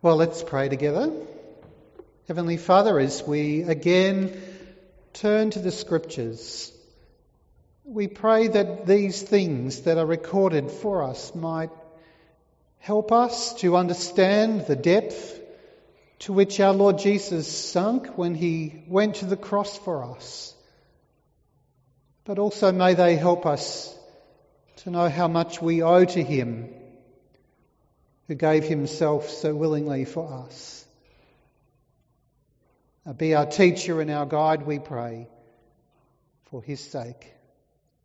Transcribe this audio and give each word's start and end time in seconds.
Well, 0.00 0.14
let's 0.14 0.44
pray 0.44 0.68
together. 0.68 1.10
Heavenly 2.28 2.56
Father, 2.56 3.00
as 3.00 3.24
we 3.26 3.62
again 3.62 4.40
turn 5.12 5.50
to 5.50 5.58
the 5.58 5.72
Scriptures, 5.72 6.72
we 7.84 8.06
pray 8.06 8.46
that 8.46 8.86
these 8.86 9.20
things 9.20 9.80
that 9.82 9.98
are 9.98 10.06
recorded 10.06 10.70
for 10.70 11.02
us 11.02 11.34
might 11.34 11.70
help 12.78 13.10
us 13.10 13.54
to 13.54 13.76
understand 13.76 14.66
the 14.68 14.76
depth 14.76 15.40
to 16.20 16.32
which 16.32 16.60
our 16.60 16.72
Lord 16.72 16.98
Jesus 16.98 17.48
sunk 17.48 18.16
when 18.16 18.36
he 18.36 18.84
went 18.86 19.16
to 19.16 19.26
the 19.26 19.36
cross 19.36 19.76
for 19.78 20.04
us. 20.04 20.54
But 22.24 22.38
also 22.38 22.70
may 22.70 22.94
they 22.94 23.16
help 23.16 23.46
us 23.46 23.92
to 24.84 24.90
know 24.90 25.08
how 25.08 25.26
much 25.26 25.60
we 25.60 25.82
owe 25.82 26.04
to 26.04 26.22
him 26.22 26.72
who 28.28 28.34
gave 28.34 28.64
himself 28.64 29.30
so 29.30 29.54
willingly 29.54 30.04
for 30.04 30.44
us. 30.46 30.84
Be 33.16 33.34
our 33.34 33.46
teacher 33.46 34.02
and 34.02 34.10
our 34.10 34.26
guide, 34.26 34.66
we 34.66 34.78
pray, 34.78 35.28
for 36.50 36.62
his 36.62 36.78
sake. 36.78 37.32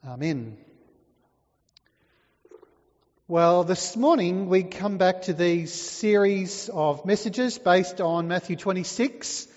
Amen. 0.08 0.56
Well, 3.28 3.66
this 3.66 3.98
morning 3.98 4.48
we 4.48 4.64
come 4.64 4.98
back 4.98 5.24
to 5.24 5.34
these 5.34 5.74
series 5.74 6.70
of 6.70 7.06
messages 7.06 7.58
based 7.58 8.00
on 8.00 8.30
Matthew 8.30 8.56
26 8.56 9.48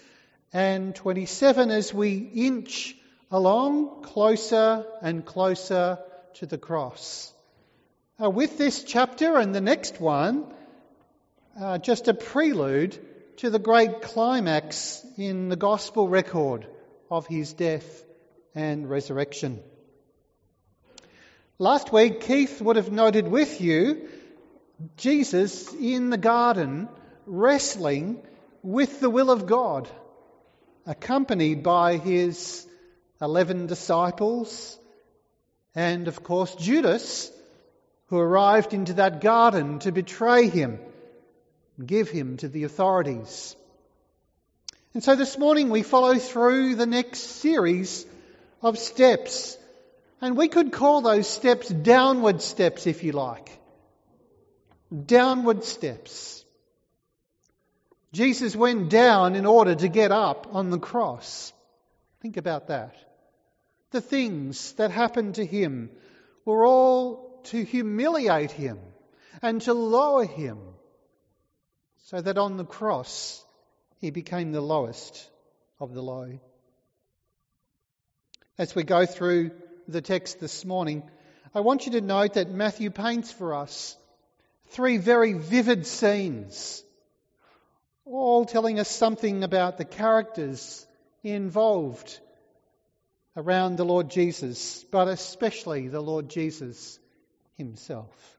and 0.52 0.96
27 0.96 1.70
as 1.70 1.94
we 1.94 2.16
inch 2.16 2.96
along 3.30 4.02
closer 4.02 4.84
and 5.00 5.24
closer 5.24 6.00
to 6.34 6.46
the 6.46 6.58
cross. 6.58 7.32
Uh, 8.20 8.30
with 8.30 8.58
this 8.58 8.82
chapter 8.82 9.36
and 9.36 9.54
the 9.54 9.60
next 9.60 10.00
one, 10.00 10.52
uh, 11.58 11.78
just 11.78 12.08
a 12.08 12.14
prelude 12.14 12.98
to 13.38 13.50
the 13.50 13.58
great 13.58 14.02
climax 14.02 15.04
in 15.16 15.48
the 15.48 15.56
gospel 15.56 16.08
record 16.08 16.66
of 17.10 17.26
his 17.26 17.52
death 17.52 18.04
and 18.54 18.88
resurrection. 18.88 19.60
Last 21.58 21.92
week, 21.92 22.20
Keith 22.20 22.60
would 22.60 22.76
have 22.76 22.92
noted 22.92 23.28
with 23.28 23.60
you 23.60 24.08
Jesus 24.98 25.72
in 25.72 26.10
the 26.10 26.18
garden 26.18 26.88
wrestling 27.24 28.22
with 28.62 29.00
the 29.00 29.08
will 29.08 29.30
of 29.30 29.46
God, 29.46 29.88
accompanied 30.84 31.62
by 31.62 31.96
his 31.96 32.66
11 33.22 33.66
disciples 33.66 34.78
and, 35.74 36.08
of 36.08 36.22
course, 36.22 36.54
Judas, 36.56 37.30
who 38.08 38.18
arrived 38.18 38.74
into 38.74 38.94
that 38.94 39.22
garden 39.22 39.78
to 39.80 39.92
betray 39.92 40.48
him 40.48 40.78
give 41.84 42.08
him 42.08 42.36
to 42.38 42.48
the 42.48 42.64
authorities. 42.64 43.56
And 44.94 45.04
so 45.04 45.14
this 45.14 45.36
morning 45.36 45.68
we 45.68 45.82
follow 45.82 46.14
through 46.14 46.74
the 46.76 46.86
next 46.86 47.18
series 47.18 48.06
of 48.62 48.78
steps. 48.78 49.58
And 50.20 50.36
we 50.36 50.48
could 50.48 50.72
call 50.72 51.02
those 51.02 51.28
steps 51.28 51.68
downward 51.68 52.40
steps, 52.40 52.86
if 52.86 53.04
you 53.04 53.12
like. 53.12 53.50
Downward 55.04 55.64
steps. 55.64 56.44
Jesus 58.12 58.56
went 58.56 58.88
down 58.88 59.34
in 59.34 59.44
order 59.44 59.74
to 59.74 59.88
get 59.88 60.12
up 60.12 60.46
on 60.52 60.70
the 60.70 60.78
cross. 60.78 61.52
Think 62.22 62.38
about 62.38 62.68
that. 62.68 62.96
The 63.90 64.00
things 64.00 64.72
that 64.72 64.90
happened 64.90 65.34
to 65.34 65.44
him 65.44 65.90
were 66.46 66.64
all 66.64 67.42
to 67.44 67.62
humiliate 67.62 68.52
him 68.52 68.78
and 69.42 69.60
to 69.62 69.74
lower 69.74 70.24
him 70.24 70.58
so 72.06 72.20
that 72.20 72.38
on 72.38 72.56
the 72.56 72.64
cross 72.64 73.44
he 73.98 74.10
became 74.10 74.52
the 74.52 74.60
lowest 74.60 75.28
of 75.80 75.92
the 75.92 76.02
low. 76.02 76.38
As 78.58 78.76
we 78.76 78.84
go 78.84 79.06
through 79.06 79.50
the 79.88 80.00
text 80.00 80.38
this 80.38 80.64
morning, 80.64 81.02
I 81.52 81.60
want 81.60 81.86
you 81.86 81.92
to 81.92 82.00
note 82.00 82.34
that 82.34 82.48
Matthew 82.48 82.90
paints 82.90 83.32
for 83.32 83.54
us 83.54 83.96
three 84.68 84.98
very 84.98 85.32
vivid 85.32 85.84
scenes, 85.84 86.84
all 88.04 88.44
telling 88.44 88.78
us 88.78 88.88
something 88.88 89.42
about 89.42 89.76
the 89.76 89.84
characters 89.84 90.86
involved 91.24 92.20
around 93.36 93.76
the 93.76 93.84
Lord 93.84 94.10
Jesus, 94.10 94.84
but 94.92 95.08
especially 95.08 95.88
the 95.88 96.00
Lord 96.00 96.28
Jesus 96.28 97.00
himself. 97.56 98.35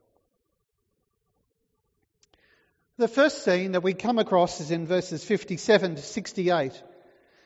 The 2.98 3.06
first 3.06 3.44
scene 3.44 3.72
that 3.72 3.84
we 3.84 3.94
come 3.94 4.18
across 4.18 4.60
is 4.60 4.72
in 4.72 4.84
verses 4.84 5.22
57 5.22 5.94
to 5.94 6.02
68. 6.02 6.82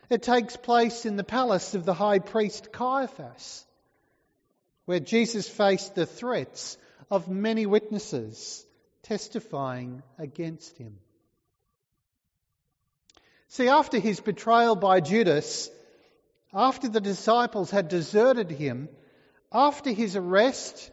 It 0.08 0.22
takes 0.22 0.56
place 0.56 1.04
in 1.04 1.16
the 1.16 1.24
palace 1.24 1.74
of 1.74 1.84
the 1.84 1.92
high 1.92 2.20
priest 2.20 2.72
Caiaphas, 2.72 3.66
where 4.86 4.98
Jesus 4.98 5.46
faced 5.46 5.94
the 5.94 6.06
threats 6.06 6.78
of 7.10 7.28
many 7.28 7.66
witnesses 7.66 8.64
testifying 9.02 10.02
against 10.18 10.78
him. 10.78 10.96
See, 13.48 13.68
after 13.68 13.98
his 13.98 14.20
betrayal 14.20 14.74
by 14.74 15.00
Judas, 15.00 15.68
after 16.54 16.88
the 16.88 17.00
disciples 17.02 17.70
had 17.70 17.88
deserted 17.88 18.50
him, 18.50 18.88
after 19.52 19.90
his 19.90 20.16
arrest 20.16 20.90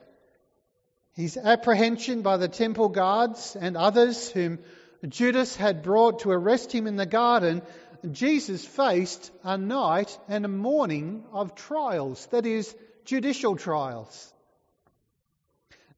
his 1.19 1.35
apprehension 1.35 2.21
by 2.21 2.37
the 2.37 2.47
temple 2.47 2.87
guards 2.87 3.57
and 3.59 3.75
others 3.75 4.31
whom 4.31 4.57
Judas 5.05 5.53
had 5.53 5.83
brought 5.83 6.19
to 6.19 6.31
arrest 6.31 6.71
him 6.71 6.87
in 6.87 6.95
the 6.95 7.05
garden, 7.05 7.61
Jesus 8.09 8.65
faced 8.65 9.29
a 9.43 9.57
night 9.57 10.17
and 10.29 10.45
a 10.45 10.47
morning 10.47 11.25
of 11.33 11.55
trials, 11.55 12.25
that 12.27 12.45
is, 12.45 12.73
judicial 13.03 13.57
trials. 13.57 14.33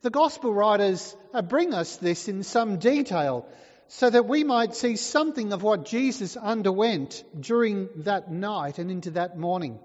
The 0.02 0.10
Gospel 0.10 0.52
writers 0.52 1.16
uh, 1.36 1.44
bring 1.44 1.76
us 1.76 1.98
this 1.98 2.28
in 2.28 2.42
some 2.42 2.80
detail 2.80 3.46
so 3.90 4.10
that 4.10 4.28
we 4.28 4.44
might 4.44 4.74
see 4.74 4.96
something 4.96 5.54
of 5.54 5.62
what 5.62 5.86
Jesus 5.86 6.36
underwent 6.36 7.24
during 7.40 7.90
that 7.98 8.32
night 8.32 8.80
and 8.80 8.90
into 8.90 9.12
that 9.12 9.38
morning. 9.38 9.78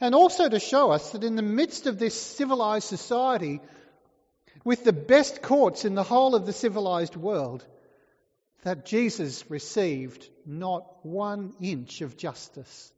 And 0.00 0.14
also 0.14 0.48
to 0.48 0.60
show 0.60 0.92
us 0.92 1.10
that 1.10 1.24
in 1.24 1.36
the 1.36 1.42
midst 1.42 1.86
of 1.86 1.98
this 1.98 2.18
civilized 2.18 2.88
society, 2.88 3.60
with 4.66 4.82
the 4.82 4.92
best 4.92 5.42
courts 5.42 5.84
in 5.84 5.94
the 5.94 6.02
whole 6.02 6.34
of 6.34 6.44
the 6.44 6.52
civilized 6.52 7.14
world, 7.14 7.64
that 8.64 8.84
Jesus 8.84 9.48
received 9.48 10.28
not 10.44 11.06
one 11.06 11.54
inch 11.60 12.00
of 12.00 12.16
justice. 12.16 12.92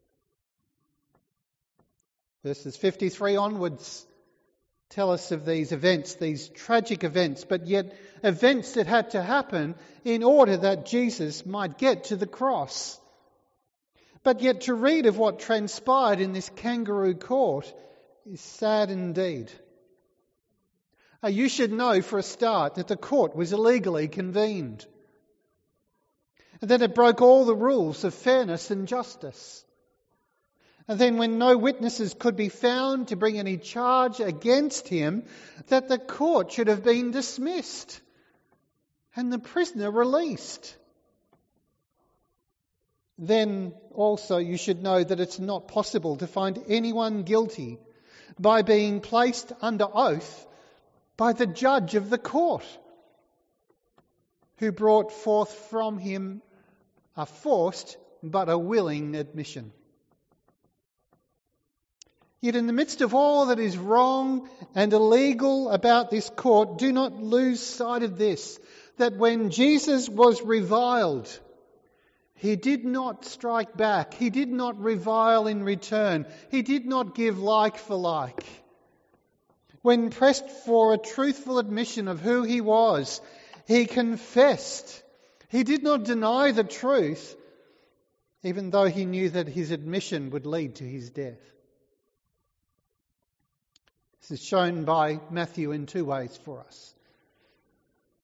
Verses 2.42 2.74
53 2.74 3.36
onwards 3.36 4.06
tell 4.88 5.10
us 5.10 5.30
of 5.30 5.44
these 5.44 5.70
events, 5.72 6.14
these 6.14 6.48
tragic 6.48 7.04
events, 7.04 7.44
but 7.44 7.66
yet 7.66 7.94
events 8.24 8.72
that 8.72 8.86
had 8.86 9.10
to 9.10 9.20
happen 9.20 9.74
in 10.06 10.22
order 10.22 10.56
that 10.56 10.86
Jesus 10.86 11.44
might 11.44 11.76
get 11.76 12.04
to 12.04 12.16
the 12.16 12.26
cross. 12.26 12.98
But 14.22 14.40
yet 14.40 14.62
to 14.62 14.72
read 14.72 15.04
of 15.04 15.18
what 15.18 15.40
transpired 15.40 16.20
in 16.20 16.32
this 16.32 16.48
kangaroo 16.48 17.14
court 17.14 17.70
is 18.24 18.40
sad 18.40 18.90
indeed. 18.90 19.52
Uh, 21.22 21.28
you 21.28 21.48
should 21.48 21.72
know 21.72 22.00
for 22.00 22.18
a 22.18 22.22
start 22.22 22.76
that 22.76 22.88
the 22.88 22.96
court 22.96 23.34
was 23.34 23.52
illegally 23.52 24.08
convened, 24.08 24.86
and 26.60 26.70
that 26.70 26.82
it 26.82 26.94
broke 26.94 27.20
all 27.20 27.44
the 27.44 27.56
rules 27.56 28.04
of 28.04 28.14
fairness 28.14 28.70
and 28.70 28.86
justice. 28.86 29.64
And 30.86 30.98
then, 30.98 31.18
when 31.18 31.38
no 31.38 31.58
witnesses 31.58 32.14
could 32.18 32.36
be 32.36 32.48
found 32.48 33.08
to 33.08 33.16
bring 33.16 33.38
any 33.38 33.58
charge 33.58 34.20
against 34.20 34.88
him, 34.88 35.24
that 35.66 35.88
the 35.88 35.98
court 35.98 36.52
should 36.52 36.68
have 36.68 36.82
been 36.82 37.10
dismissed 37.10 38.00
and 39.18 39.32
the 39.32 39.38
prisoner 39.40 39.90
released. 39.90 40.76
Then 43.18 43.74
also 43.92 44.36
you 44.36 44.56
should 44.56 44.80
know 44.80 45.02
that 45.02 45.18
it's 45.18 45.40
not 45.40 45.66
possible 45.66 46.16
to 46.18 46.28
find 46.28 46.62
anyone 46.68 47.24
guilty 47.24 47.80
by 48.38 48.62
being 48.62 49.00
placed 49.00 49.52
under 49.60 49.88
oath 49.92 50.46
by 51.18 51.34
the 51.34 51.46
judge 51.46 51.96
of 51.96 52.08
the 52.08 52.16
court, 52.16 52.64
who 54.58 54.72
brought 54.72 55.12
forth 55.12 55.52
from 55.70 55.98
him 55.98 56.40
a 57.16 57.26
forced 57.26 57.98
but 58.22 58.48
a 58.48 58.56
willing 58.56 59.14
admission. 59.14 59.72
Yet, 62.40 62.54
in 62.54 62.68
the 62.68 62.72
midst 62.72 63.00
of 63.00 63.14
all 63.14 63.46
that 63.46 63.58
is 63.58 63.76
wrong 63.76 64.48
and 64.76 64.92
illegal 64.92 65.70
about 65.70 66.08
this 66.08 66.30
court, 66.30 66.78
do 66.78 66.92
not 66.92 67.20
lose 67.20 67.60
sight 67.60 68.04
of 68.04 68.16
this 68.16 68.60
that 68.98 69.16
when 69.16 69.50
Jesus 69.50 70.08
was 70.08 70.40
reviled, 70.42 71.28
he 72.34 72.54
did 72.54 72.84
not 72.84 73.24
strike 73.24 73.76
back. 73.76 74.14
He 74.14 74.30
did 74.30 74.48
not 74.48 74.80
revile 74.80 75.48
in 75.48 75.64
return. 75.64 76.26
He 76.52 76.62
did 76.62 76.86
not 76.86 77.16
give 77.16 77.40
like 77.40 77.76
for 77.76 77.96
like. 77.96 78.44
When 79.82 80.10
pressed 80.10 80.48
for 80.48 80.92
a 80.92 80.98
truthful 80.98 81.58
admission 81.58 82.08
of 82.08 82.20
who 82.20 82.42
he 82.42 82.60
was, 82.60 83.20
he 83.66 83.86
confessed 83.86 85.02
He 85.48 85.64
did 85.64 85.82
not 85.82 86.04
deny 86.04 86.52
the 86.52 86.64
truth, 86.64 87.34
even 88.42 88.70
though 88.70 88.84
he 88.84 89.04
knew 89.04 89.30
that 89.30 89.48
his 89.48 89.70
admission 89.70 90.30
would 90.30 90.46
lead 90.46 90.76
to 90.76 90.84
his 90.84 91.10
death. 91.10 91.40
This 94.20 94.40
is 94.40 94.46
shown 94.46 94.84
by 94.84 95.20
Matthew 95.30 95.72
in 95.72 95.86
two 95.86 96.04
ways 96.04 96.38
for 96.44 96.60
us. 96.60 96.94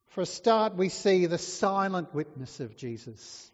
For 0.09 0.21
a 0.21 0.27
start, 0.27 0.77
we 0.77 0.91
see 0.91 1.27
the 1.27 1.39
silent 1.39 2.15
witness 2.15 2.61
of 2.61 2.77
Jesus. 2.77 3.51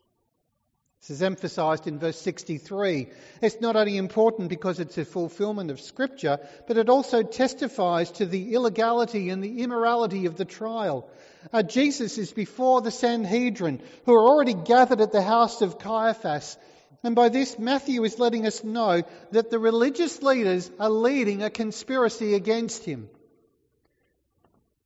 This 1.00 1.10
is 1.10 1.22
emphasized 1.22 1.86
in 1.86 1.98
verse 1.98 2.20
63. 2.20 3.08
It's 3.40 3.60
not 3.60 3.74
only 3.74 3.96
important 3.96 4.50
because 4.50 4.80
it's 4.80 4.98
a 4.98 5.04
fulfillment 5.06 5.70
of 5.70 5.80
Scripture, 5.80 6.38
but 6.66 6.76
it 6.76 6.90
also 6.90 7.22
testifies 7.22 8.10
to 8.12 8.26
the 8.26 8.52
illegality 8.52 9.30
and 9.30 9.42
the 9.42 9.62
immorality 9.62 10.26
of 10.26 10.36
the 10.36 10.44
trial. 10.44 11.08
Uh, 11.54 11.62
Jesus 11.62 12.18
is 12.18 12.32
before 12.32 12.82
the 12.82 12.90
Sanhedrin, 12.90 13.80
who 14.04 14.12
are 14.12 14.28
already 14.28 14.52
gathered 14.52 15.00
at 15.00 15.10
the 15.10 15.22
house 15.22 15.62
of 15.62 15.78
Caiaphas. 15.78 16.58
And 17.02 17.16
by 17.16 17.30
this, 17.30 17.58
Matthew 17.58 18.04
is 18.04 18.18
letting 18.18 18.46
us 18.46 18.62
know 18.62 19.02
that 19.30 19.50
the 19.50 19.58
religious 19.58 20.22
leaders 20.22 20.70
are 20.78 20.90
leading 20.90 21.42
a 21.42 21.48
conspiracy 21.48 22.34
against 22.34 22.84
him. 22.84 23.08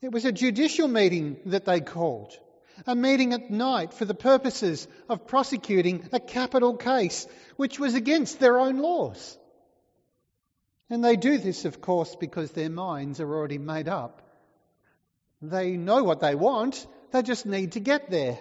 It 0.00 0.12
was 0.12 0.24
a 0.24 0.30
judicial 0.30 0.86
meeting 0.86 1.38
that 1.46 1.64
they 1.64 1.80
called, 1.80 2.38
a 2.86 2.94
meeting 2.94 3.32
at 3.32 3.50
night 3.50 3.94
for 3.94 4.04
the 4.04 4.14
purposes 4.14 4.86
of 5.08 5.26
prosecuting 5.26 6.08
a 6.12 6.20
capital 6.20 6.76
case 6.76 7.26
which 7.56 7.78
was 7.78 7.94
against 7.94 8.40
their 8.40 8.58
own 8.58 8.78
laws. 8.78 9.38
And 10.90 11.04
they 11.04 11.16
do 11.16 11.38
this, 11.38 11.64
of 11.64 11.80
course, 11.80 12.14
because 12.16 12.50
their 12.50 12.70
minds 12.70 13.20
are 13.20 13.34
already 13.34 13.58
made 13.58 13.88
up. 13.88 14.22
They 15.40 15.76
know 15.76 16.04
what 16.04 16.20
they 16.20 16.34
want, 16.34 16.86
they 17.10 17.22
just 17.22 17.46
need 17.46 17.72
to 17.72 17.80
get 17.80 18.10
there. 18.10 18.38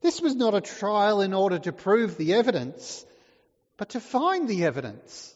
This 0.00 0.20
was 0.20 0.34
not 0.34 0.54
a 0.54 0.60
trial 0.60 1.20
in 1.20 1.32
order 1.34 1.58
to 1.58 1.72
prove 1.72 2.16
the 2.16 2.34
evidence, 2.34 3.04
but 3.76 3.90
to 3.90 4.00
find 4.00 4.48
the 4.48 4.64
evidence. 4.64 5.34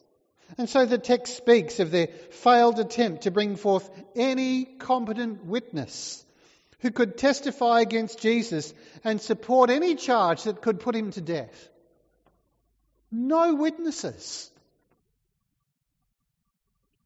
And 0.58 0.68
so 0.68 0.84
the 0.84 0.98
text 0.98 1.36
speaks 1.36 1.80
of 1.80 1.90
their 1.90 2.08
failed 2.30 2.78
attempt 2.78 3.22
to 3.22 3.30
bring 3.30 3.56
forth 3.56 3.88
any 4.16 4.64
competent 4.64 5.44
witness 5.44 6.24
who 6.80 6.90
could 6.90 7.18
testify 7.18 7.80
against 7.80 8.20
Jesus 8.20 8.72
and 9.04 9.20
support 9.20 9.70
any 9.70 9.94
charge 9.94 10.44
that 10.44 10.62
could 10.62 10.80
put 10.80 10.94
him 10.94 11.10
to 11.12 11.20
death. 11.20 11.68
No 13.10 13.54
witnesses. 13.54 14.50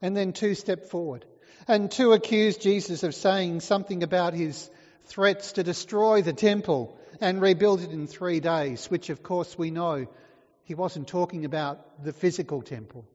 And 0.00 0.16
then 0.16 0.32
two 0.32 0.54
step 0.54 0.86
forward. 0.86 1.24
And 1.66 1.90
two 1.90 2.12
accuse 2.12 2.56
Jesus 2.56 3.02
of 3.02 3.14
saying 3.14 3.60
something 3.60 4.02
about 4.02 4.34
his 4.34 4.70
threats 5.06 5.52
to 5.52 5.62
destroy 5.62 6.22
the 6.22 6.32
temple 6.32 6.98
and 7.20 7.40
rebuild 7.40 7.80
it 7.80 7.90
in 7.90 8.06
three 8.06 8.40
days, 8.40 8.90
which 8.90 9.10
of 9.10 9.22
course 9.22 9.56
we 9.56 9.70
know 9.70 10.06
he 10.64 10.74
wasn't 10.74 11.08
talking 11.08 11.44
about 11.44 12.04
the 12.04 12.12
physical 12.12 12.62
temple 12.62 13.06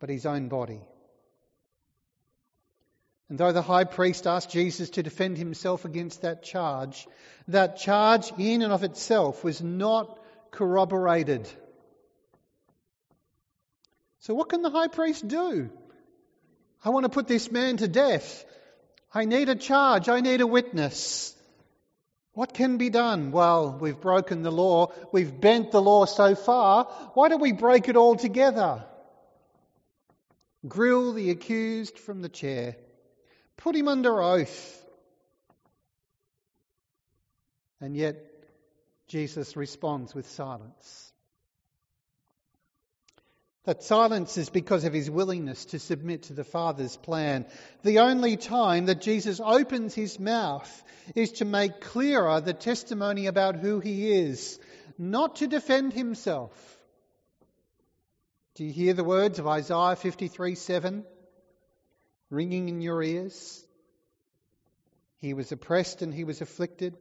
but 0.00 0.08
his 0.08 0.26
own 0.26 0.48
body. 0.48 0.80
And 3.30 3.38
though 3.38 3.52
the 3.52 3.62
high 3.62 3.84
priest 3.84 4.26
asked 4.26 4.50
Jesus 4.50 4.90
to 4.90 5.02
defend 5.02 5.38
himself 5.38 5.84
against 5.84 6.22
that 6.22 6.42
charge, 6.42 7.06
that 7.48 7.78
charge 7.78 8.32
in 8.36 8.60
and 8.60 8.72
of 8.72 8.82
itself 8.82 9.44
was 9.44 9.62
not 9.62 10.18
corroborated. 10.50 11.48
So, 14.18 14.34
what 14.34 14.48
can 14.48 14.62
the 14.62 14.70
high 14.70 14.88
priest 14.88 15.26
do? 15.26 15.70
I 16.84 16.90
want 16.90 17.04
to 17.04 17.08
put 17.08 17.28
this 17.28 17.50
man 17.52 17.78
to 17.78 17.88
death. 17.88 18.44
I 19.14 19.24
need 19.24 19.48
a 19.48 19.54
charge. 19.54 20.08
I 20.08 20.20
need 20.20 20.40
a 20.40 20.46
witness. 20.46 21.34
What 22.32 22.52
can 22.52 22.78
be 22.78 22.90
done? 22.90 23.30
Well, 23.30 23.78
we've 23.80 24.00
broken 24.00 24.42
the 24.42 24.50
law. 24.50 24.92
We've 25.12 25.40
bent 25.40 25.70
the 25.70 25.82
law 25.82 26.04
so 26.04 26.34
far. 26.34 26.84
Why 27.14 27.28
don't 27.28 27.40
we 27.40 27.52
break 27.52 27.88
it 27.88 27.96
all 27.96 28.16
together? 28.16 28.84
grill 30.66 31.12
the 31.12 31.30
accused 31.30 31.98
from 31.98 32.22
the 32.22 32.28
chair, 32.28 32.76
put 33.60 33.76
him 33.76 33.88
under 33.88 34.20
oath. 34.20 34.76
And 37.80 37.96
yet, 37.96 38.16
Jesus 39.06 39.56
responds 39.56 40.14
with 40.14 40.28
silence. 40.28 41.12
That 43.64 43.82
silence 43.82 44.38
is 44.38 44.48
because 44.48 44.84
of 44.84 44.92
his 44.92 45.10
willingness 45.10 45.66
to 45.66 45.78
submit 45.78 46.24
to 46.24 46.32
the 46.32 46.44
Father's 46.44 46.96
plan. 46.96 47.46
The 47.82 48.00
only 48.00 48.36
time 48.36 48.86
that 48.86 49.02
Jesus 49.02 49.40
opens 49.42 49.94
his 49.94 50.18
mouth 50.18 50.82
is 51.14 51.32
to 51.32 51.44
make 51.44 51.80
clearer 51.80 52.40
the 52.40 52.54
testimony 52.54 53.26
about 53.26 53.56
who 53.56 53.80
he 53.80 54.12
is, 54.12 54.58
not 54.98 55.36
to 55.36 55.46
defend 55.46 55.92
himself. 55.92 56.52
Do 58.54 58.64
you 58.64 58.72
hear 58.72 58.94
the 58.94 59.04
words 59.04 59.38
of 59.38 59.46
Isaiah 59.46 59.96
53 59.96 60.54
7 60.54 61.04
ringing 62.30 62.68
in 62.68 62.80
your 62.80 63.02
ears? 63.02 63.64
He 65.18 65.34
was 65.34 65.52
oppressed 65.52 66.00
and 66.02 66.14
he 66.14 66.24
was 66.24 66.40
afflicted, 66.40 66.96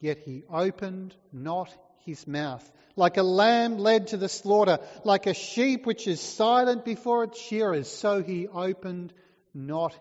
yet 0.00 0.18
he 0.18 0.42
opened 0.50 1.14
not 1.32 1.72
his 2.04 2.26
mouth. 2.26 2.68
Like 2.96 3.16
a 3.16 3.22
lamb 3.22 3.78
led 3.78 4.08
to 4.08 4.16
the 4.16 4.28
slaughter, 4.28 4.78
like 5.04 5.26
a 5.26 5.34
sheep 5.34 5.86
which 5.86 6.06
is 6.06 6.20
silent 6.20 6.84
before 6.84 7.24
its 7.24 7.38
shearers, 7.40 7.88
so 7.88 8.22
he 8.22 8.48
opened 8.48 9.12
not 9.54 9.94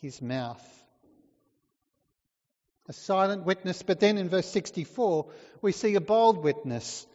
his 0.00 0.20
mouth. 0.20 0.64
A 2.88 2.92
silent 2.92 3.44
witness, 3.44 3.82
but 3.82 4.00
then 4.00 4.18
in 4.18 4.28
verse 4.28 4.48
64, 4.48 5.26
we 5.62 5.70
see 5.70 5.94
a 5.94 6.00
bold 6.00 6.42
witness. 6.42 7.06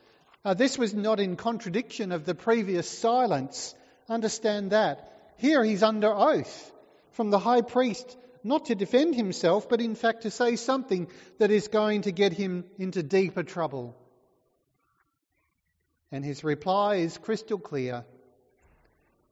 Uh, 0.45 0.53
this 0.53 0.77
was 0.77 0.93
not 0.93 1.19
in 1.19 1.35
contradiction 1.35 2.11
of 2.11 2.23
the 2.23 2.35
previous 2.35 2.87
silence. 2.87 3.75
Understand 4.07 4.71
that. 4.71 5.14
Here 5.37 5.63
he's 5.63 5.83
under 5.83 6.13
oath 6.13 6.71
from 7.11 7.29
the 7.29 7.39
high 7.39 7.61
priest, 7.61 8.17
not 8.43 8.65
to 8.65 8.75
defend 8.75 9.15
himself, 9.15 9.67
but 9.67 9.81
in 9.81 9.95
fact 9.95 10.23
to 10.23 10.31
say 10.31 10.55
something 10.55 11.07
that 11.39 11.51
is 11.51 11.67
going 11.67 12.03
to 12.03 12.11
get 12.11 12.33
him 12.33 12.65
into 12.77 13.03
deeper 13.03 13.43
trouble. 13.43 13.95
And 16.11 16.23
his 16.23 16.43
reply 16.43 16.95
is 16.95 17.17
crystal 17.17 17.57
clear. 17.57 18.05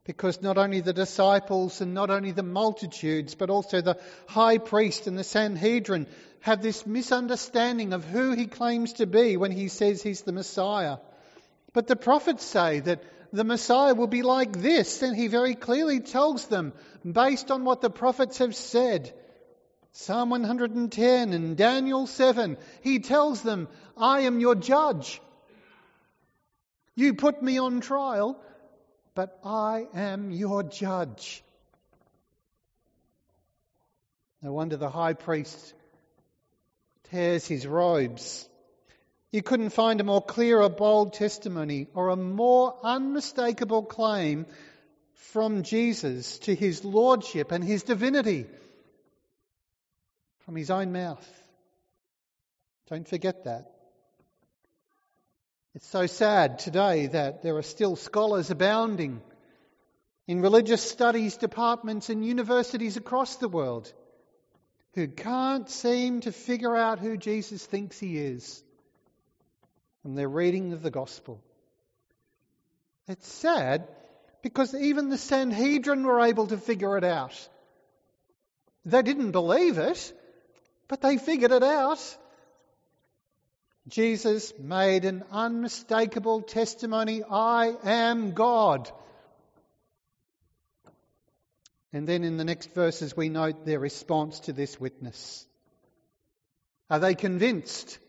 Because 0.06 0.42
not 0.42 0.58
only 0.58 0.82
the 0.82 0.92
disciples 0.92 1.80
and 1.80 1.94
not 1.94 2.10
only 2.10 2.32
the 2.32 2.44
multitudes, 2.44 3.36
but 3.36 3.50
also 3.50 3.80
the 3.80 3.98
high 4.28 4.58
priest 4.58 5.08
and 5.08 5.18
the 5.18 5.24
Sanhedrin 5.24 6.08
have 6.42 6.62
this 6.62 6.86
misunderstanding 6.86 7.94
of 7.94 8.04
who 8.04 8.32
he 8.32 8.48
claims 8.48 8.94
to 8.94 9.06
be 9.06 9.38
when 9.38 9.52
he 9.52 9.70
says 9.70 10.04
he's 10.04 10.24
the 10.24 10.34
Messiah. 10.34 10.98
But 11.72 11.88
the 11.88 11.96
prophets 11.96 12.44
say 12.44 12.82
that 12.82 13.02
the 13.34 13.44
Messiah 13.44 13.96
will 13.96 14.08
be 14.08 14.22
like 14.22 14.62
this, 14.62 15.02
and 15.02 15.18
he 15.18 15.28
very 15.28 15.56
clearly 15.56 16.00
tells 16.00 16.46
them, 16.46 16.72
based 17.04 17.50
on 17.50 17.66
what 17.66 17.82
the 17.82 17.90
prophets 17.90 18.38
have 18.38 18.56
said. 18.56 19.12
Psalm 19.92 20.30
110 20.30 21.34
and 21.34 21.58
Daniel 21.58 22.06
7, 22.06 22.58
he 22.82 23.00
tells 23.00 23.42
them, 23.42 23.68
I 23.98 24.22
am 24.22 24.40
your 24.40 24.54
judge. 24.54 25.20
You 26.96 27.16
put 27.16 27.42
me 27.42 27.58
on 27.58 27.82
trial, 27.82 28.40
but 29.16 29.40
I 29.44 29.88
am 29.96 30.30
your 30.30 30.62
judge. 30.62 31.44
No 34.44 34.54
wonder 34.54 34.78
the 34.78 34.90
high 34.90 35.14
priest 35.14 35.74
tears 37.10 37.48
his 37.48 37.66
robes. 37.66 38.48
You 39.34 39.42
couldn't 39.42 39.72
find 39.72 40.00
a 40.00 40.04
more 40.04 40.22
clear 40.22 40.62
or 40.62 40.70
bold 40.70 41.14
testimony 41.14 41.88
or 41.96 42.10
a 42.10 42.16
more 42.16 42.78
unmistakable 42.84 43.82
claim 43.82 44.46
from 45.16 45.64
Jesus 45.64 46.38
to 46.40 46.54
his 46.54 46.86
lordship 46.86 47.52
and 47.52 47.64
his 47.64 47.82
divinity 47.82 48.46
from 50.46 50.56
his 50.56 50.70
own 50.70 50.94
mouth. 50.94 51.28
Don't 52.92 53.08
forget 53.08 53.46
that. 53.46 53.72
It's 55.74 55.88
so 55.88 56.06
sad 56.06 56.60
today 56.60 57.08
that 57.08 57.42
there 57.42 57.58
are 57.58 57.64
still 57.64 57.96
scholars 57.96 58.52
abounding 58.52 59.20
in 60.28 60.44
religious 60.44 60.84
studies 60.84 61.38
departments 61.38 62.12
and 62.12 62.24
universities 62.24 62.98
across 62.98 63.38
the 63.38 63.50
world 63.50 63.92
who 64.94 65.08
can't 65.08 65.68
seem 65.72 66.22
to 66.22 66.32
figure 66.32 66.76
out 66.76 67.00
who 67.00 67.18
Jesus 67.18 67.66
thinks 67.66 68.00
he 68.00 68.20
is 68.20 68.64
from 70.04 70.16
their 70.16 70.30
reading 70.30 70.74
of 70.74 70.84
the 70.84 70.92
gospel. 70.92 71.42
It's 73.08 73.28
sad 73.28 73.88
because 74.44 74.76
even 74.76 75.10
the 75.10 75.18
Sanhedrin 75.18 76.04
were 76.04 76.22
able 76.22 76.48
to 76.48 76.58
figure 76.58 76.98
it 76.98 77.04
out. 77.04 77.50
They 78.86 79.02
didn't 79.02 79.32
believe 79.32 79.78
it, 79.78 80.14
but 80.90 81.02
they 81.02 81.18
figured 81.18 81.52
it 81.52 81.64
out. 81.64 82.18
Jesus 83.88 84.54
made 84.60 85.06
an 85.06 85.24
unmistakable 85.32 86.42
testimony 86.42 87.24
I 87.24 87.74
am 87.84 88.34
God. 88.34 88.92
And 91.94 92.08
then 92.08 92.24
in 92.24 92.38
the 92.38 92.46
next 92.46 92.74
verses, 92.74 93.16
we 93.16 93.30
note 93.30 93.66
their 93.66 93.80
response 93.80 94.42
to 94.42 94.54
this 94.54 94.80
witness. 94.80 95.46
Are 96.90 97.00
they 97.00 97.16
convinced? 97.16 98.00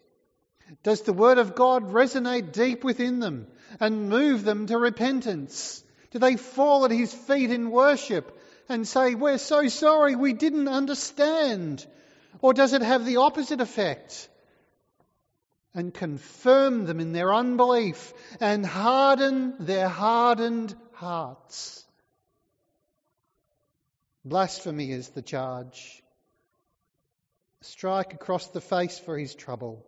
Does 0.83 1.02
the 1.02 1.12
Word 1.12 1.38
of 1.38 1.54
God 1.54 1.92
resonate 1.92 2.52
deep 2.52 2.85
within 2.85 3.21
them 3.21 3.47
and 3.80 4.09
move 4.09 4.44
them 4.44 4.66
to 4.66 4.78
repentance? 4.78 5.83
Do 6.11 6.18
they 6.18 6.37
fall 6.37 6.85
at 6.85 6.90
His 6.90 7.12
feet 7.12 7.50
in 7.50 7.71
worship 7.71 8.40
and 8.68 8.87
say, 8.87 9.14
We're 9.14 9.38
so 9.38 9.68
sorry, 9.68 10.16
we 10.16 10.33
didn't 10.33 10.68
understand? 10.68 11.87
Or 12.40 12.54
does 12.54 12.73
it 12.73 12.83
have 12.83 13.04
the 13.04 13.18
opposite 13.18 13.61
effect 13.61 14.28
and 15.75 15.92
confirm 15.92 16.87
them 16.87 17.00
in 17.00 17.12
their 17.12 17.35
unbelief 17.35 18.12
and 18.40 18.64
harden 18.64 19.54
their 19.59 19.88
hardened 19.88 20.75
hearts? 20.92 21.85
Blasphemy 24.25 24.90
is 24.90 25.11
the 25.11 25.23
charge. 25.23 26.02
Strike 27.61 28.14
across 28.14 28.49
the 28.49 28.61
face 28.61 28.99
for 28.99 29.18
his 29.18 29.35
trouble. 29.35 29.85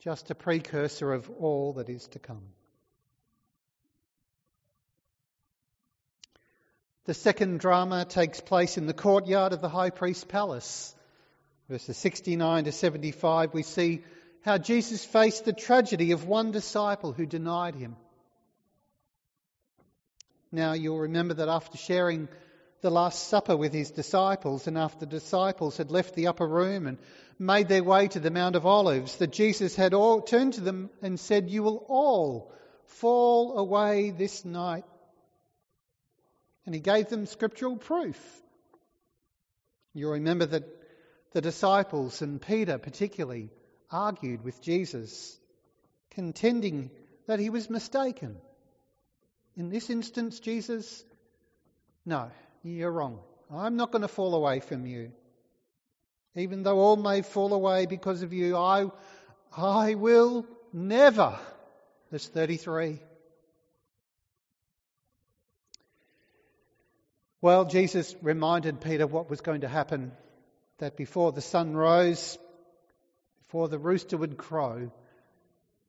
Just 0.00 0.30
a 0.30 0.34
precursor 0.34 1.12
of 1.12 1.28
all 1.30 1.74
that 1.74 1.88
is 1.88 2.06
to 2.08 2.18
come. 2.18 2.42
The 7.06 7.14
second 7.14 7.58
drama 7.60 8.04
takes 8.04 8.40
place 8.40 8.76
in 8.76 8.86
the 8.86 8.92
courtyard 8.92 9.52
of 9.52 9.60
the 9.60 9.68
high 9.68 9.90
priest's 9.90 10.24
palace. 10.24 10.94
Verses 11.68 11.96
69 11.96 12.64
to 12.64 12.72
75, 12.72 13.54
we 13.54 13.62
see 13.62 14.04
how 14.42 14.56
Jesus 14.56 15.04
faced 15.04 15.44
the 15.44 15.52
tragedy 15.52 16.12
of 16.12 16.26
one 16.26 16.50
disciple 16.50 17.12
who 17.12 17.26
denied 17.26 17.74
him. 17.74 17.96
Now, 20.52 20.74
you'll 20.74 21.00
remember 21.00 21.34
that 21.34 21.48
after 21.48 21.76
sharing 21.76 22.28
the 22.80 22.90
Last 22.90 23.28
Supper 23.28 23.56
with 23.56 23.72
his 23.72 23.90
disciples, 23.90 24.66
and 24.66 24.78
after 24.78 25.00
the 25.00 25.06
disciples 25.06 25.76
had 25.76 25.90
left 25.90 26.14
the 26.14 26.28
upper 26.28 26.46
room 26.46 26.86
and 26.86 26.98
made 27.38 27.68
their 27.68 27.84
way 27.84 28.08
to 28.08 28.20
the 28.20 28.30
Mount 28.30 28.56
of 28.56 28.66
Olives, 28.66 29.16
that 29.16 29.32
Jesus 29.32 29.74
had 29.74 29.94
all 29.94 30.22
turned 30.22 30.54
to 30.54 30.60
them 30.60 30.90
and 31.02 31.18
said, 31.18 31.50
You 31.50 31.62
will 31.62 31.84
all 31.88 32.52
fall 32.86 33.58
away 33.58 34.10
this 34.10 34.44
night 34.44 34.84
and 36.68 36.74
he 36.74 36.82
gave 36.82 37.08
them 37.08 37.24
scriptural 37.24 37.78
proof. 37.78 38.18
You 39.94 40.10
remember 40.10 40.44
that 40.44 40.64
the 41.32 41.40
disciples 41.40 42.20
and 42.20 42.42
Peter 42.42 42.76
particularly 42.76 43.48
argued 43.90 44.44
with 44.44 44.60
Jesus, 44.60 45.40
contending 46.10 46.90
that 47.26 47.38
he 47.38 47.48
was 47.48 47.70
mistaken. 47.70 48.36
In 49.56 49.70
this 49.70 49.88
instance, 49.88 50.40
Jesus, 50.40 51.02
no, 52.04 52.30
you're 52.62 52.90
wrong. 52.90 53.20
I'm 53.50 53.76
not 53.76 53.92
going 53.92 54.02
to 54.02 54.08
fall 54.08 54.34
away 54.34 54.60
from 54.60 54.86
you. 54.86 55.12
Even 56.34 56.62
though 56.62 56.78
all 56.78 56.96
may 56.96 57.22
fall 57.22 57.52
away 57.52 57.86
because 57.86 58.22
of 58.22 58.32
you, 58.32 58.56
I, 58.56 58.90
I 59.56 59.94
will 59.94 60.46
never. 60.72 61.38
Verse 62.10 62.28
33. 62.28 63.00
Well, 67.40 67.64
Jesus 67.64 68.14
reminded 68.20 68.80
Peter 68.80 69.06
what 69.06 69.30
was 69.30 69.40
going 69.40 69.60
to 69.60 69.68
happen 69.68 70.12
that 70.78 70.96
before 70.96 71.32
the 71.32 71.40
sun 71.40 71.76
rose, 71.76 72.36
before 73.46 73.68
the 73.68 73.78
rooster 73.78 74.16
would 74.16 74.36
crow, 74.36 74.90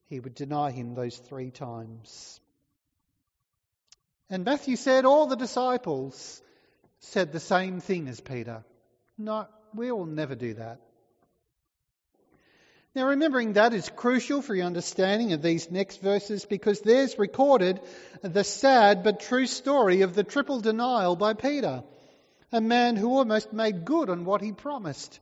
he 0.07 0.19
would 0.19 0.35
deny 0.35 0.71
him 0.71 0.93
those 0.93 1.17
three 1.17 1.51
times. 1.51 2.39
And 4.29 4.45
Matthew 4.45 4.75
said 4.75 5.05
all 5.05 5.27
the 5.27 5.35
disciples 5.35 6.41
said 6.99 7.31
the 7.31 7.39
same 7.39 7.79
thing 7.79 8.07
as 8.07 8.19
Peter. 8.19 8.63
No, 9.17 9.47
we 9.73 9.91
will 9.91 10.05
never 10.05 10.35
do 10.35 10.53
that. 10.55 10.79
Now, 12.95 13.07
remembering 13.07 13.53
that 13.53 13.73
is 13.73 13.87
crucial 13.95 14.41
for 14.41 14.55
your 14.55 14.65
understanding 14.65 15.31
of 15.33 15.41
these 15.41 15.69
next 15.69 16.01
verses 16.01 16.45
because 16.45 16.81
there's 16.81 17.19
recorded 17.19 17.79
the 18.23 18.43
sad 18.43 19.03
but 19.03 19.19
true 19.19 19.45
story 19.45 20.01
of 20.01 20.15
the 20.15 20.23
triple 20.23 20.59
denial 20.59 21.15
by 21.15 21.33
Peter, 21.33 21.83
a 22.51 22.59
man 22.59 22.95
who 22.95 23.09
almost 23.09 23.53
made 23.53 23.85
good 23.85 24.09
on 24.09 24.25
what 24.25 24.41
he 24.41 24.51
promised. 24.53 25.19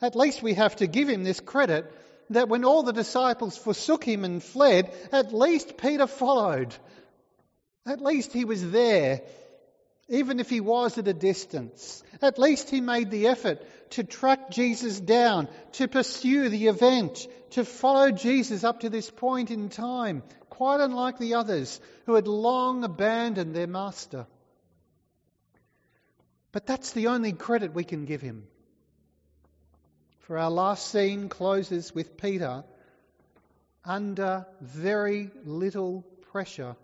At 0.00 0.14
least 0.14 0.42
we 0.42 0.54
have 0.54 0.76
to 0.76 0.86
give 0.86 1.08
him 1.08 1.24
this 1.24 1.40
credit 1.40 1.92
that 2.30 2.48
when 2.48 2.64
all 2.64 2.84
the 2.84 2.92
disciples 2.92 3.56
forsook 3.56 4.04
him 4.04 4.24
and 4.24 4.42
fled, 4.42 4.94
at 5.12 5.34
least 5.34 5.76
Peter 5.76 6.06
followed. 6.06 6.74
At 7.86 8.00
least 8.00 8.32
he 8.32 8.44
was 8.44 8.70
there 8.70 9.22
even 10.08 10.40
if 10.40 10.50
he 10.50 10.60
was 10.60 10.98
at 10.98 11.08
a 11.08 11.14
distance. 11.14 12.02
At 12.20 12.38
least 12.38 12.70
he 12.70 12.80
made 12.80 13.10
the 13.10 13.28
effort 13.28 13.62
to 13.90 14.04
track 14.04 14.50
Jesus 14.50 15.00
down, 15.00 15.48
to 15.72 15.88
pursue 15.88 16.48
the 16.48 16.68
event, 16.68 17.26
to 17.50 17.64
follow 17.64 18.10
Jesus 18.10 18.64
up 18.64 18.80
to 18.80 18.90
this 18.90 19.10
point 19.10 19.50
in 19.50 19.68
time, 19.68 20.22
quite 20.50 20.80
unlike 20.80 21.18
the 21.18 21.34
others 21.34 21.80
who 22.06 22.14
had 22.14 22.28
long 22.28 22.84
abandoned 22.84 23.54
their 23.54 23.66
master. 23.66 24.26
But 26.52 26.66
that's 26.66 26.92
the 26.92 27.08
only 27.08 27.32
credit 27.32 27.74
we 27.74 27.84
can 27.84 28.04
give 28.04 28.20
him. 28.20 28.46
For 30.20 30.38
our 30.38 30.50
last 30.50 30.90
scene 30.90 31.28
closes 31.28 31.94
with 31.94 32.16
Peter 32.16 32.64
under 33.84 34.46
very 34.60 35.30
little 35.44 36.02
pressure 36.32 36.76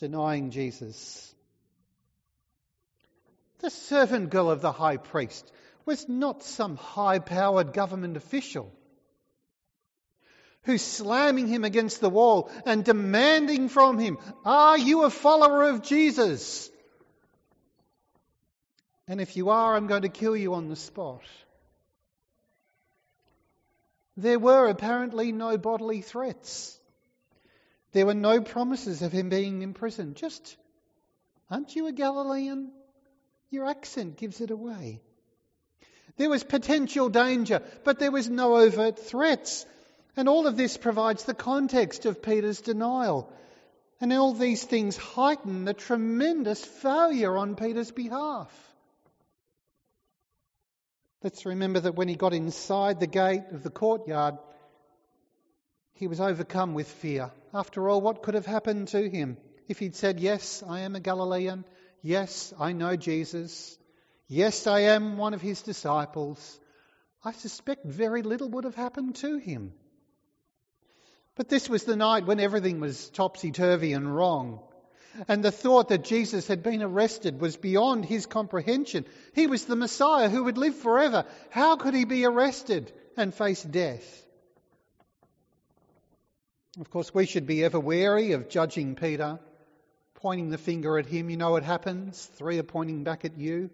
denying 0.00 0.50
Jesus. 0.50 1.32
The 3.60 3.70
servant 3.70 4.30
girl 4.30 4.50
of 4.50 4.62
the 4.62 4.72
high 4.72 4.96
priest 4.96 5.50
was 5.84 6.08
not 6.08 6.42
some 6.42 6.76
high 6.76 7.18
powered 7.18 7.72
government 7.74 8.16
official 8.16 8.72
who's 10.64 10.82
slamming 10.82 11.46
him 11.46 11.64
against 11.64 12.00
the 12.00 12.10
wall 12.10 12.50
and 12.64 12.84
demanding 12.84 13.68
from 13.68 13.98
him, 13.98 14.18
Are 14.44 14.78
you 14.78 15.04
a 15.04 15.10
follower 15.10 15.68
of 15.68 15.82
Jesus? 15.82 16.70
And 19.06 19.20
if 19.20 19.36
you 19.36 19.50
are, 19.50 19.76
I'm 19.76 19.86
going 19.86 20.02
to 20.02 20.08
kill 20.08 20.36
you 20.36 20.54
on 20.54 20.68
the 20.68 20.76
spot. 20.76 21.22
There 24.16 24.38
were 24.38 24.68
apparently 24.68 25.32
no 25.32 25.58
bodily 25.58 26.00
threats. 26.00 26.79
There 27.92 28.06
were 28.06 28.14
no 28.14 28.40
promises 28.40 29.02
of 29.02 29.12
him 29.12 29.28
being 29.28 29.62
imprisoned. 29.62 30.16
Just, 30.16 30.56
aren't 31.50 31.74
you 31.74 31.86
a 31.86 31.92
Galilean? 31.92 32.70
Your 33.50 33.66
accent 33.66 34.16
gives 34.16 34.40
it 34.40 34.50
away. 34.50 35.00
There 36.16 36.30
was 36.30 36.44
potential 36.44 37.08
danger, 37.08 37.62
but 37.82 37.98
there 37.98 38.12
was 38.12 38.28
no 38.28 38.56
overt 38.56 38.98
threats. 38.98 39.66
And 40.16 40.28
all 40.28 40.46
of 40.46 40.56
this 40.56 40.76
provides 40.76 41.24
the 41.24 41.34
context 41.34 42.06
of 42.06 42.22
Peter's 42.22 42.60
denial. 42.60 43.32
And 44.00 44.12
all 44.12 44.34
these 44.34 44.62
things 44.62 44.96
heighten 44.96 45.64
the 45.64 45.74
tremendous 45.74 46.64
failure 46.64 47.36
on 47.36 47.56
Peter's 47.56 47.90
behalf. 47.90 48.50
Let's 51.22 51.44
remember 51.44 51.80
that 51.80 51.96
when 51.96 52.08
he 52.08 52.16
got 52.16 52.32
inside 52.32 52.98
the 52.98 53.06
gate 53.06 53.44
of 53.52 53.62
the 53.62 53.70
courtyard, 53.70 54.38
he 56.00 56.08
was 56.08 56.18
overcome 56.18 56.72
with 56.72 56.88
fear. 56.88 57.30
After 57.52 57.86
all, 57.86 58.00
what 58.00 58.22
could 58.22 58.32
have 58.32 58.46
happened 58.46 58.88
to 58.88 59.06
him 59.06 59.36
if 59.68 59.78
he'd 59.78 59.94
said, 59.94 60.18
Yes, 60.18 60.64
I 60.66 60.80
am 60.80 60.96
a 60.96 61.00
Galilean. 61.00 61.62
Yes, 62.00 62.54
I 62.58 62.72
know 62.72 62.96
Jesus. 62.96 63.78
Yes, 64.26 64.66
I 64.66 64.80
am 64.94 65.18
one 65.18 65.34
of 65.34 65.42
his 65.42 65.60
disciples. 65.60 66.58
I 67.22 67.32
suspect 67.32 67.84
very 67.84 68.22
little 68.22 68.48
would 68.48 68.64
have 68.64 68.74
happened 68.74 69.16
to 69.16 69.36
him. 69.36 69.74
But 71.36 71.50
this 71.50 71.68
was 71.68 71.84
the 71.84 71.96
night 71.96 72.24
when 72.24 72.40
everything 72.40 72.80
was 72.80 73.10
topsy 73.10 73.50
turvy 73.50 73.92
and 73.92 74.16
wrong. 74.16 74.60
And 75.28 75.44
the 75.44 75.52
thought 75.52 75.90
that 75.90 76.04
Jesus 76.04 76.48
had 76.48 76.62
been 76.62 76.82
arrested 76.82 77.42
was 77.42 77.58
beyond 77.58 78.06
his 78.06 78.24
comprehension. 78.24 79.04
He 79.34 79.46
was 79.46 79.66
the 79.66 79.76
Messiah 79.76 80.30
who 80.30 80.44
would 80.44 80.56
live 80.56 80.76
forever. 80.76 81.26
How 81.50 81.76
could 81.76 81.92
he 81.92 82.06
be 82.06 82.24
arrested 82.24 82.90
and 83.18 83.34
face 83.34 83.62
death? 83.62 84.24
Of 86.80 86.88
course, 86.88 87.12
we 87.12 87.26
should 87.26 87.46
be 87.46 87.62
ever 87.62 87.78
wary 87.78 88.32
of 88.32 88.48
judging 88.48 88.94
Peter, 88.94 89.38
pointing 90.14 90.48
the 90.48 90.56
finger 90.56 90.98
at 90.98 91.04
him. 91.04 91.28
You 91.28 91.36
know 91.36 91.50
what 91.50 91.62
happens? 91.62 92.24
Three 92.36 92.58
are 92.58 92.62
pointing 92.62 93.04
back 93.04 93.26
at 93.26 93.36
you. 93.36 93.68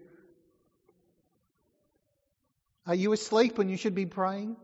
Are 2.85 2.95
you 2.95 3.13
asleep 3.13 3.57
when 3.57 3.69
you 3.69 3.77
should 3.77 3.95
be 3.95 4.05
praying? 4.05 4.57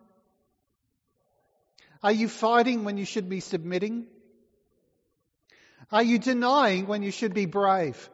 Are 2.03 2.12
you 2.12 2.27
fighting 2.27 2.83
when 2.83 2.97
you 2.97 3.05
should 3.05 3.29
be 3.29 3.39
submitting? 3.39 4.07
Are 5.89 6.03
you 6.03 6.19
denying 6.19 6.88
when 6.88 7.01
you 7.01 7.12
should 7.12 7.33
be 7.33 7.45
brave? 7.45 8.09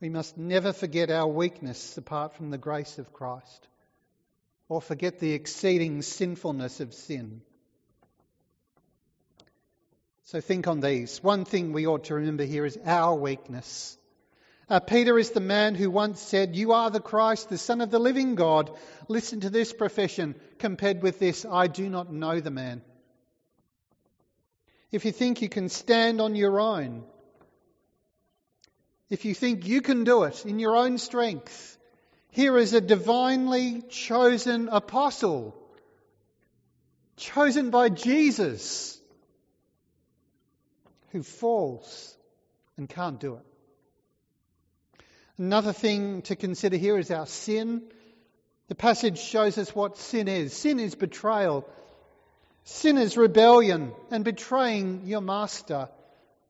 We 0.00 0.08
must 0.08 0.38
never 0.38 0.72
forget 0.72 1.10
our 1.10 1.26
weakness 1.26 1.98
apart 1.98 2.36
from 2.36 2.50
the 2.50 2.58
grace 2.58 2.98
of 2.98 3.12
Christ 3.12 3.66
or 4.68 4.80
forget 4.80 5.18
the 5.18 5.32
exceeding 5.32 6.02
sinfulness 6.02 6.78
of 6.78 6.94
sin. 6.94 7.42
So 10.26 10.40
think 10.40 10.66
on 10.66 10.80
these. 10.80 11.22
One 11.22 11.44
thing 11.44 11.72
we 11.72 11.86
ought 11.86 12.04
to 12.04 12.14
remember 12.14 12.42
here 12.42 12.66
is 12.66 12.76
our 12.84 13.14
weakness. 13.14 13.96
Uh, 14.68 14.80
Peter 14.80 15.16
is 15.16 15.30
the 15.30 15.38
man 15.38 15.76
who 15.76 15.88
once 15.88 16.20
said, 16.20 16.56
You 16.56 16.72
are 16.72 16.90
the 16.90 16.98
Christ, 16.98 17.48
the 17.48 17.56
Son 17.56 17.80
of 17.80 17.92
the 17.92 18.00
living 18.00 18.34
God. 18.34 18.76
Listen 19.06 19.40
to 19.42 19.50
this 19.50 19.72
profession 19.72 20.34
compared 20.58 21.00
with 21.00 21.20
this, 21.20 21.46
I 21.48 21.68
do 21.68 21.88
not 21.88 22.12
know 22.12 22.40
the 22.40 22.50
man. 22.50 22.82
If 24.90 25.04
you 25.04 25.12
think 25.12 25.42
you 25.42 25.48
can 25.48 25.68
stand 25.68 26.20
on 26.20 26.34
your 26.34 26.58
own, 26.58 27.04
if 29.08 29.24
you 29.24 29.32
think 29.32 29.64
you 29.64 29.80
can 29.80 30.02
do 30.02 30.24
it 30.24 30.44
in 30.44 30.58
your 30.58 30.74
own 30.74 30.98
strength, 30.98 31.78
here 32.32 32.58
is 32.58 32.72
a 32.72 32.80
divinely 32.80 33.82
chosen 33.90 34.68
apostle, 34.70 35.54
chosen 37.16 37.70
by 37.70 37.90
Jesus, 37.90 38.95
who 41.12 41.22
falls 41.22 42.16
and 42.76 42.88
can't 42.88 43.20
do 43.20 43.34
it. 43.34 43.46
Another 45.38 45.72
thing 45.72 46.22
to 46.22 46.36
consider 46.36 46.76
here 46.76 46.98
is 46.98 47.10
our 47.10 47.26
sin. 47.26 47.82
The 48.68 48.74
passage 48.74 49.18
shows 49.18 49.58
us 49.58 49.74
what 49.74 49.98
sin 49.98 50.28
is. 50.28 50.52
Sin 50.52 50.80
is 50.80 50.94
betrayal. 50.94 51.68
Sin 52.64 52.98
is 52.98 53.16
rebellion 53.16 53.92
and 54.10 54.24
betraying 54.24 55.02
your 55.04 55.20
master. 55.20 55.88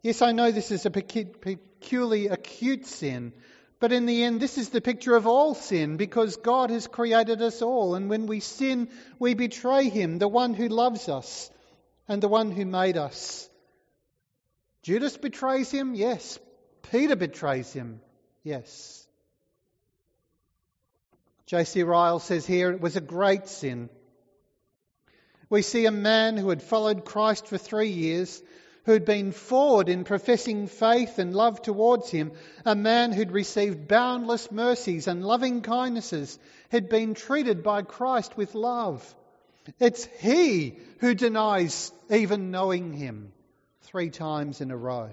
Yes, 0.02 0.22
I 0.22 0.32
know 0.32 0.50
this 0.50 0.70
is 0.70 0.86
a 0.86 0.90
peculiarly 0.90 2.28
acute 2.28 2.86
sin, 2.86 3.32
but 3.80 3.92
in 3.92 4.06
the 4.06 4.22
end, 4.22 4.40
this 4.40 4.56
is 4.56 4.70
the 4.70 4.80
picture 4.80 5.16
of 5.16 5.26
all 5.26 5.54
sin 5.54 5.96
because 5.96 6.36
God 6.36 6.70
has 6.70 6.86
created 6.86 7.42
us 7.42 7.60
all. 7.60 7.96
And 7.96 8.08
when 8.08 8.26
we 8.26 8.40
sin, 8.40 8.88
we 9.18 9.34
betray 9.34 9.90
Him, 9.90 10.18
the 10.18 10.28
one 10.28 10.54
who 10.54 10.68
loves 10.68 11.08
us 11.08 11.50
and 12.08 12.22
the 12.22 12.28
one 12.28 12.50
who 12.52 12.64
made 12.64 12.96
us. 12.96 13.50
Judas 14.86 15.16
betrays 15.16 15.68
Him, 15.68 15.96
yes. 15.96 16.38
Peter 16.92 17.16
betrays 17.16 17.72
Him. 17.72 18.00
Yes. 18.44 19.04
J.C. 21.46 21.82
Ryle 21.82 22.20
says 22.20 22.46
here 22.46 22.70
it 22.70 22.80
was 22.80 22.94
a 22.94 23.00
great 23.00 23.48
sin. 23.48 23.90
We 25.50 25.62
see 25.62 25.86
a 25.86 25.90
man 25.90 26.36
who 26.36 26.50
had 26.50 26.62
followed 26.62 27.04
Christ 27.04 27.48
for 27.48 27.58
three 27.58 27.88
years, 27.88 28.40
who'd 28.84 29.04
been 29.04 29.32
forward 29.32 29.88
in 29.88 30.04
professing 30.04 30.68
faith 30.68 31.18
and 31.18 31.34
love 31.34 31.60
towards 31.62 32.08
him, 32.08 32.30
a 32.64 32.76
man 32.76 33.10
who'd 33.10 33.32
received 33.32 33.88
boundless 33.88 34.52
mercies 34.52 35.08
and 35.08 35.24
loving 35.24 35.62
kindnesses, 35.62 36.38
had 36.68 36.88
been 36.88 37.14
treated 37.14 37.64
by 37.64 37.82
Christ 37.82 38.36
with 38.36 38.54
love. 38.54 39.02
It's 39.80 40.04
he 40.20 40.78
who 41.00 41.12
denies 41.16 41.90
even 42.08 42.52
knowing 42.52 42.92
him 42.92 43.32
three 43.86 44.10
times 44.10 44.60
in 44.60 44.70
a 44.70 44.76
row. 44.76 45.10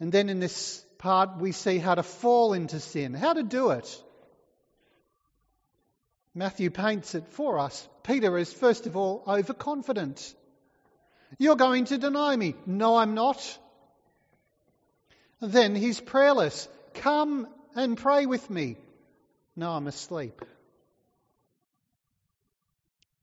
And 0.00 0.12
then 0.12 0.28
in 0.28 0.40
this 0.40 0.84
part, 0.98 1.38
we 1.38 1.52
see 1.52 1.78
how 1.78 1.94
to 1.94 2.02
fall 2.02 2.52
into 2.52 2.80
sin, 2.80 3.14
how 3.14 3.32
to 3.32 3.42
do 3.42 3.70
it. 3.70 4.02
Matthew 6.34 6.70
paints 6.70 7.14
it 7.14 7.26
for 7.30 7.58
us. 7.58 7.88
Peter 8.04 8.38
is, 8.38 8.52
first 8.52 8.86
of 8.86 8.96
all, 8.96 9.24
overconfident. 9.26 10.34
You're 11.38 11.56
going 11.56 11.86
to 11.86 11.98
deny 11.98 12.36
me. 12.36 12.54
No, 12.64 12.96
I'm 12.96 13.14
not. 13.14 13.58
then 15.40 15.74
he's 15.74 16.00
prayerless. 16.00 16.68
Come 16.94 17.48
and 17.74 17.98
pray 17.98 18.26
with 18.26 18.48
me. 18.48 18.76
No, 19.56 19.72
I'm 19.72 19.88
asleep. 19.88 20.40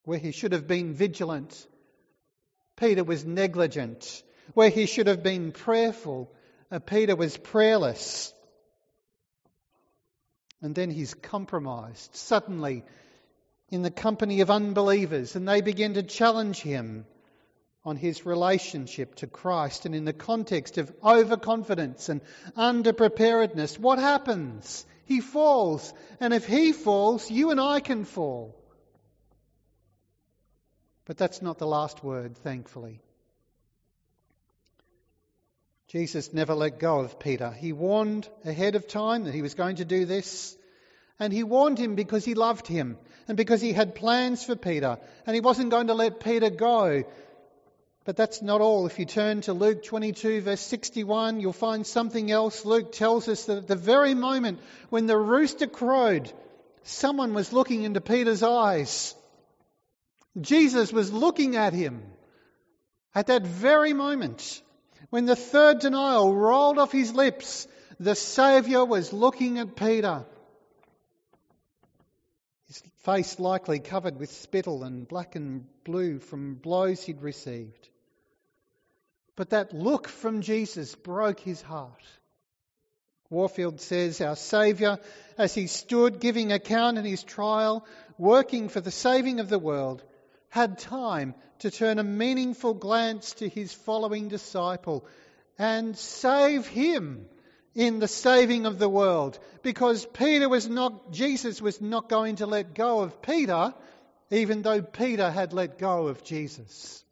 Where 0.04 0.20
he 0.20 0.32
should 0.32 0.52
have 0.52 0.68
been 0.68 0.94
vigilant, 0.94 1.68
Peter 2.78 3.04
was 3.04 3.26
negligent. 3.26 4.24
Where 4.54 4.70
he 4.70 4.86
should 4.86 5.08
have 5.08 5.24
been 5.24 5.52
prayerful, 5.52 6.32
uh, 6.72 6.80
Peter 6.80 7.16
was 7.16 7.36
prayerless. 7.36 8.34
And 10.62 10.76
then 10.76 10.92
he's 10.92 11.14
compromised 11.14 12.16
suddenly 12.16 12.84
in 13.70 13.82
the 13.82 13.92
company 13.92 14.42
of 14.42 14.52
unbelievers, 14.52 15.36
and 15.36 15.48
they 15.48 15.62
begin 15.62 15.96
to 15.96 16.04
challenge 16.04 16.60
him 16.60 17.06
on 17.84 17.98
his 17.98 18.26
relationship 18.26 19.16
to 19.16 19.28
Christ. 19.28 19.86
And 19.86 19.96
in 19.96 20.06
the 20.06 20.14
context 20.14 20.78
of 20.78 20.92
overconfidence 21.04 22.10
and 22.10 22.22
underpreparedness, 22.56 23.80
what 23.80 24.00
happens? 24.00 24.86
He 25.06 25.22
falls. 25.22 25.94
And 26.20 26.34
if 26.34 26.46
he 26.48 26.72
falls, 26.72 27.30
you 27.30 27.52
and 27.52 27.60
I 27.60 27.80
can 27.80 28.06
fall. 28.06 28.56
But 31.06 31.18
that's 31.18 31.42
not 31.42 31.60
the 31.60 31.68
last 31.68 32.04
word, 32.04 32.36
thankfully. 32.38 33.00
Jesus 35.88 36.34
never 36.34 36.56
let 36.56 36.80
go 36.80 37.00
of 37.00 37.20
Peter. 37.20 37.52
He 37.52 37.72
warned 37.72 38.28
ahead 38.44 38.76
of 38.76 38.88
time 38.88 39.26
that 39.26 39.34
he 39.34 39.44
was 39.44 39.54
going 39.54 39.78
to 39.78 39.86
do 39.86 40.06
this. 40.06 40.58
And 41.20 41.32
he 41.32 41.44
warned 41.44 41.78
him 41.78 41.96
because 41.96 42.26
he 42.26 42.34
loved 42.34 42.68
him 42.68 42.98
and 43.28 43.38
because 43.38 43.62
he 43.62 43.72
had 43.72 43.96
plans 43.96 44.44
for 44.44 44.56
Peter. 44.56 44.98
And 45.26 45.36
he 45.36 45.42
wasn't 45.42 45.70
going 45.70 45.88
to 45.88 45.94
let 45.94 46.20
Peter 46.20 46.50
go. 46.50 47.04
But 48.04 48.18
that's 48.18 48.42
not 48.42 48.62
all. 48.62 48.86
If 48.86 49.00
you 49.00 49.06
turn 49.06 49.42
to 49.42 49.54
Luke 49.54 49.84
22, 49.84 50.42
verse 50.42 50.62
61, 50.62 51.40
you'll 51.40 51.54
find 51.54 51.86
something 51.86 52.30
else. 52.30 52.66
Luke 52.66 52.92
tells 52.92 53.28
us 53.28 53.46
that 53.46 53.60
at 53.60 53.68
the 53.68 53.76
very 53.76 54.14
moment 54.16 54.60
when 54.90 55.06
the 55.06 55.18
rooster 55.18 55.68
crowed, 55.68 56.32
someone 56.84 57.34
was 57.34 57.54
looking 57.54 57.84
into 57.84 58.02
Peter's 58.02 58.44
eyes. 58.44 59.16
Jesus 60.40 60.92
was 60.92 61.12
looking 61.12 61.56
at 61.56 61.74
him 61.74 62.04
at 63.14 63.28
that 63.28 63.48
very 63.48 63.94
moment. 63.94 64.62
When 65.10 65.26
the 65.26 65.36
third 65.36 65.80
denial 65.80 66.36
rolled 66.36 66.78
off 66.78 66.92
his 66.92 67.14
lips, 67.14 67.68
the 68.00 68.16
Saviour 68.16 68.86
was 68.86 69.14
looking 69.14 69.60
at 69.60 69.76
Peter. 69.76 70.26
His 72.68 72.84
face 73.04 73.40
likely 73.40 73.80
covered 73.80 74.20
with 74.20 74.32
spittle 74.32 74.84
and 74.84 75.08
black 75.08 75.36
and 75.36 75.66
blue 75.84 76.20
from 76.20 76.56
blows 76.56 77.04
he'd 77.04 77.22
received. 77.22 77.90
But 79.36 79.52
that 79.52 79.74
look 79.74 80.08
from 80.08 80.42
Jesus 80.42 80.96
broke 80.96 81.40
his 81.40 81.62
heart. 81.62 82.04
Warfield 83.30 83.82
says, 83.82 84.22
Our 84.22 84.36
Saviour, 84.36 85.00
as 85.38 85.54
he 85.54 85.68
stood 85.68 86.20
giving 86.20 86.52
account 86.52 86.98
in 86.98 87.06
his 87.06 87.24
trial, 87.24 87.86
working 88.18 88.70
for 88.70 88.82
the 88.82 88.92
saving 88.92 89.40
of 89.40 89.50
the 89.50 89.60
world, 89.60 90.04
had 90.56 90.78
time 90.78 91.36
to 91.60 91.70
turn 91.70 92.00
a 92.00 92.04
meaningful 92.04 92.74
glance 92.74 93.34
to 93.34 93.50
his 93.50 93.74
following 93.74 94.30
disciple 94.30 95.06
and 95.60 95.98
save 95.98 96.66
him 96.66 97.26
in 97.74 98.00
the 98.00 98.08
saving 98.08 98.66
of 98.66 98.80
the 98.80 98.88
world. 98.88 99.38
Because 99.64 100.06
Peter 100.06 100.48
was 100.48 100.70
not 100.70 101.12
Jesus 101.12 101.62
was 101.62 101.82
not 101.82 102.08
going 102.08 102.38
to 102.38 102.46
let 102.46 102.74
go 102.74 103.02
of 103.02 103.22
Peter 103.22 103.74
even 104.32 104.62
though 104.62 104.82
Peter 104.82 105.30
had 105.30 105.52
let 105.52 105.78
go 105.78 106.08
of 106.08 106.24
Jesus. 106.24 107.04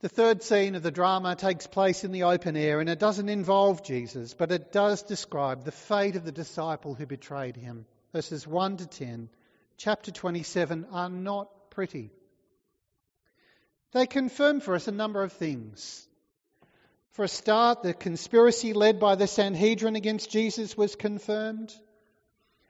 The 0.00 0.08
third 0.08 0.42
scene 0.42 0.74
of 0.74 0.82
the 0.82 0.90
drama 0.90 1.36
takes 1.36 1.68
place 1.68 2.02
in 2.02 2.10
the 2.10 2.24
open 2.24 2.56
air 2.56 2.80
and 2.80 2.90
it 2.90 2.98
doesn't 2.98 3.28
involve 3.28 3.84
Jesus, 3.84 4.34
but 4.34 4.50
it 4.50 4.72
does 4.72 5.04
describe 5.04 5.62
the 5.62 5.70
fate 5.70 6.16
of 6.16 6.24
the 6.24 6.32
disciple 6.32 6.94
who 6.94 7.06
betrayed 7.06 7.56
him 7.56 7.86
verses 8.12 8.46
1 8.46 8.78
to 8.78 8.86
10, 8.86 9.28
chapter 9.76 10.10
27, 10.10 10.86
are 10.92 11.10
not 11.10 11.48
pretty. 11.70 12.10
They 13.92 14.06
confirm 14.06 14.60
for 14.60 14.74
us 14.74 14.88
a 14.88 14.92
number 14.92 15.22
of 15.22 15.32
things. 15.32 16.06
For 17.12 17.24
a 17.24 17.28
start, 17.28 17.82
the 17.82 17.94
conspiracy 17.94 18.72
led 18.72 19.00
by 19.00 19.14
the 19.16 19.26
Sanhedrin 19.26 19.96
against 19.96 20.30
Jesus 20.30 20.76
was 20.76 20.94
confirmed, 20.94 21.74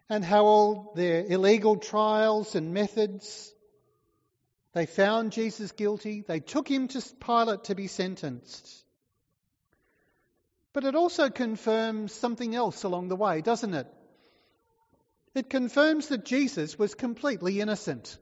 and 0.09 0.25
how 0.25 0.47
all 0.47 0.93
their 0.97 1.25
illegal 1.27 1.77
trials 1.77 2.55
and 2.55 2.73
methods. 2.73 3.53
They 4.73 4.87
found 4.87 5.33
Jesus 5.33 5.73
guilty. 5.73 6.25
They 6.27 6.41
took 6.41 6.69
him 6.69 6.89
to 6.89 7.03
Pilate 7.21 7.65
to 7.65 7.75
be 7.75 7.89
sentenced. 7.89 8.85
But 10.73 10.85
it 10.85 10.95
also 10.95 11.31
confirms 11.31 12.13
something 12.13 12.55
else 12.55 12.85
along 12.85 13.09
the 13.09 13.17
way, 13.17 13.41
doesn't 13.41 13.75
it? 13.75 13.87
It 15.39 15.49
confirms 15.49 16.09
that 16.09 16.25
Jesus 16.25 16.77
was 16.81 16.97
completely 16.97 17.61
innocent. 17.61 18.19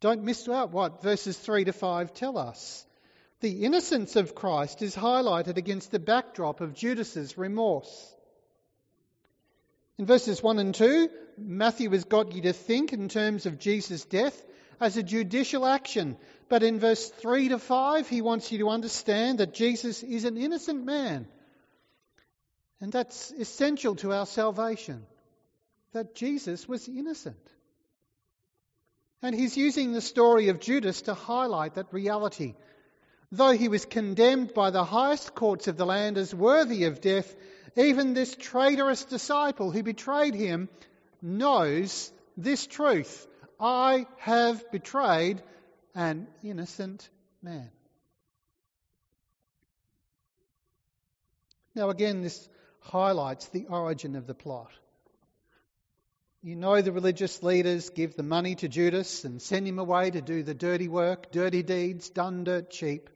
Don't 0.00 0.24
miss 0.24 0.48
out 0.48 0.72
what 0.72 1.00
verses 1.00 1.38
3 1.38 1.66
to 1.66 1.72
5 1.72 2.12
tell 2.12 2.36
us. 2.36 2.84
The 3.38 3.64
innocence 3.64 4.16
of 4.16 4.34
Christ 4.34 4.82
is 4.82 4.96
highlighted 4.96 5.58
against 5.58 5.92
the 5.92 6.00
backdrop 6.00 6.60
of 6.60 6.74
Judas's 6.74 7.38
remorse. 7.38 8.16
In 9.96 10.06
verses 10.06 10.42
1 10.42 10.58
and 10.58 10.74
2, 10.74 11.08
Matthew 11.38 11.90
has 11.90 12.02
got 12.02 12.32
you 12.32 12.42
to 12.42 12.52
think 12.52 12.92
in 12.92 13.08
terms 13.08 13.46
of 13.46 13.60
Jesus' 13.60 14.04
death 14.04 14.42
as 14.80 14.96
a 14.96 15.04
judicial 15.04 15.64
action. 15.64 16.16
But 16.48 16.64
in 16.64 16.80
verse 16.80 17.08
3 17.08 17.50
to 17.50 17.60
5, 17.60 18.08
he 18.08 18.22
wants 18.22 18.50
you 18.50 18.58
to 18.58 18.70
understand 18.70 19.38
that 19.38 19.54
Jesus 19.54 20.02
is 20.02 20.24
an 20.24 20.36
innocent 20.36 20.84
man 20.84 21.28
and 22.82 22.90
that's 22.90 23.30
essential 23.30 23.94
to 23.94 24.12
our 24.12 24.26
salvation 24.26 25.06
that 25.92 26.14
Jesus 26.14 26.68
was 26.68 26.88
innocent. 26.88 27.36
And 29.22 29.34
he's 29.34 29.56
using 29.56 29.92
the 29.92 30.00
story 30.00 30.48
of 30.48 30.60
Judas 30.60 31.02
to 31.02 31.14
highlight 31.14 31.74
that 31.74 31.92
reality. 31.92 32.54
Though 33.30 33.52
he 33.52 33.68
was 33.68 33.84
condemned 33.84 34.52
by 34.52 34.70
the 34.70 34.84
highest 34.84 35.34
courts 35.34 35.68
of 35.68 35.76
the 35.76 35.86
land 35.86 36.18
as 36.18 36.34
worthy 36.34 36.84
of 36.84 37.00
death, 37.00 37.34
even 37.76 38.14
this 38.14 38.34
traitorous 38.36 39.04
disciple 39.04 39.70
who 39.70 39.82
betrayed 39.82 40.34
him 40.34 40.68
knows 41.22 42.12
this 42.36 42.66
truth 42.66 43.26
I 43.60 44.06
have 44.18 44.70
betrayed 44.72 45.40
an 45.94 46.26
innocent 46.42 47.08
man. 47.42 47.70
Now, 51.74 51.90
again, 51.90 52.22
this 52.22 52.48
highlights 52.80 53.46
the 53.48 53.66
origin 53.66 54.16
of 54.16 54.26
the 54.26 54.34
plot. 54.34 54.72
You 56.44 56.56
know, 56.56 56.82
the 56.82 56.90
religious 56.90 57.40
leaders 57.44 57.90
give 57.90 58.16
the 58.16 58.24
money 58.24 58.56
to 58.56 58.68
Judas 58.68 59.24
and 59.24 59.40
send 59.40 59.68
him 59.68 59.78
away 59.78 60.10
to 60.10 60.20
do 60.20 60.42
the 60.42 60.54
dirty 60.54 60.88
work, 60.88 61.30
dirty 61.30 61.62
deeds, 61.62 62.10
done 62.10 62.42
dirt 62.42 62.68
cheap. 62.68 63.08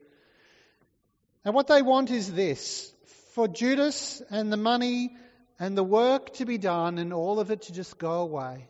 And 1.43 1.53
what 1.53 1.67
they 1.67 1.81
want 1.81 2.09
is 2.09 2.31
this 2.31 2.89
for 3.33 3.49
Judas 3.49 4.21
and 4.29 4.51
the 4.51 4.57
money 4.57 5.17
and 5.59 5.77
the 5.77 5.83
work 5.83 6.35
to 6.35 6.45
be 6.45 6.57
done 6.57 6.97
and 6.99 7.11
all 7.11 7.41
of 7.41 7.51
it 7.51 7.63
to 7.63 7.73
just 7.73 7.97
go 7.97 8.21
away. 8.21 8.69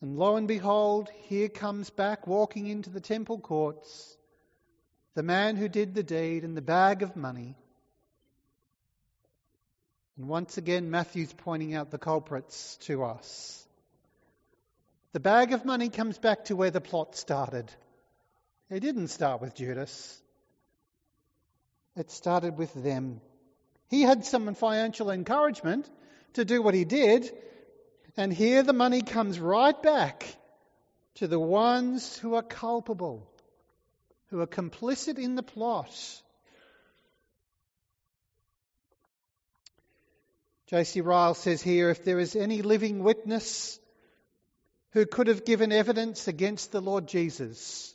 And 0.00 0.16
lo 0.16 0.34
and 0.34 0.48
behold, 0.48 1.08
here 1.28 1.48
comes 1.48 1.88
back 1.88 2.26
walking 2.26 2.66
into 2.66 2.90
the 2.90 3.00
temple 3.00 3.38
courts 3.38 4.16
the 5.14 5.22
man 5.22 5.56
who 5.56 5.68
did 5.68 5.94
the 5.94 6.02
deed 6.02 6.42
and 6.42 6.56
the 6.56 6.62
bag 6.62 7.02
of 7.02 7.14
money. 7.14 7.56
And 10.20 10.28
once 10.28 10.58
again, 10.58 10.90
Matthew's 10.90 11.32
pointing 11.32 11.74
out 11.74 11.90
the 11.90 11.96
culprits 11.96 12.76
to 12.82 13.04
us. 13.04 13.66
The 15.14 15.18
bag 15.18 15.54
of 15.54 15.64
money 15.64 15.88
comes 15.88 16.18
back 16.18 16.44
to 16.44 16.56
where 16.56 16.70
the 16.70 16.82
plot 16.82 17.16
started. 17.16 17.72
It 18.68 18.80
didn't 18.80 19.08
start 19.08 19.40
with 19.40 19.54
Judas, 19.54 20.20
it 21.96 22.10
started 22.10 22.58
with 22.58 22.74
them. 22.74 23.22
He 23.88 24.02
had 24.02 24.26
some 24.26 24.54
financial 24.54 25.10
encouragement 25.10 25.88
to 26.34 26.44
do 26.44 26.60
what 26.60 26.74
he 26.74 26.84
did, 26.84 27.30
and 28.14 28.30
here 28.30 28.62
the 28.62 28.74
money 28.74 29.00
comes 29.00 29.40
right 29.40 29.82
back 29.82 30.26
to 31.14 31.28
the 31.28 31.40
ones 31.40 32.18
who 32.18 32.34
are 32.34 32.42
culpable, 32.42 33.26
who 34.26 34.42
are 34.42 34.46
complicit 34.46 35.16
in 35.16 35.34
the 35.34 35.42
plot. 35.42 35.90
J.C. 40.70 41.00
Ryle 41.00 41.34
says 41.34 41.60
here 41.60 41.90
if 41.90 42.04
there 42.04 42.20
is 42.20 42.36
any 42.36 42.62
living 42.62 43.02
witness 43.02 43.80
who 44.92 45.04
could 45.04 45.26
have 45.26 45.44
given 45.44 45.72
evidence 45.72 46.28
against 46.28 46.70
the 46.70 46.80
Lord 46.80 47.08
Jesus, 47.08 47.92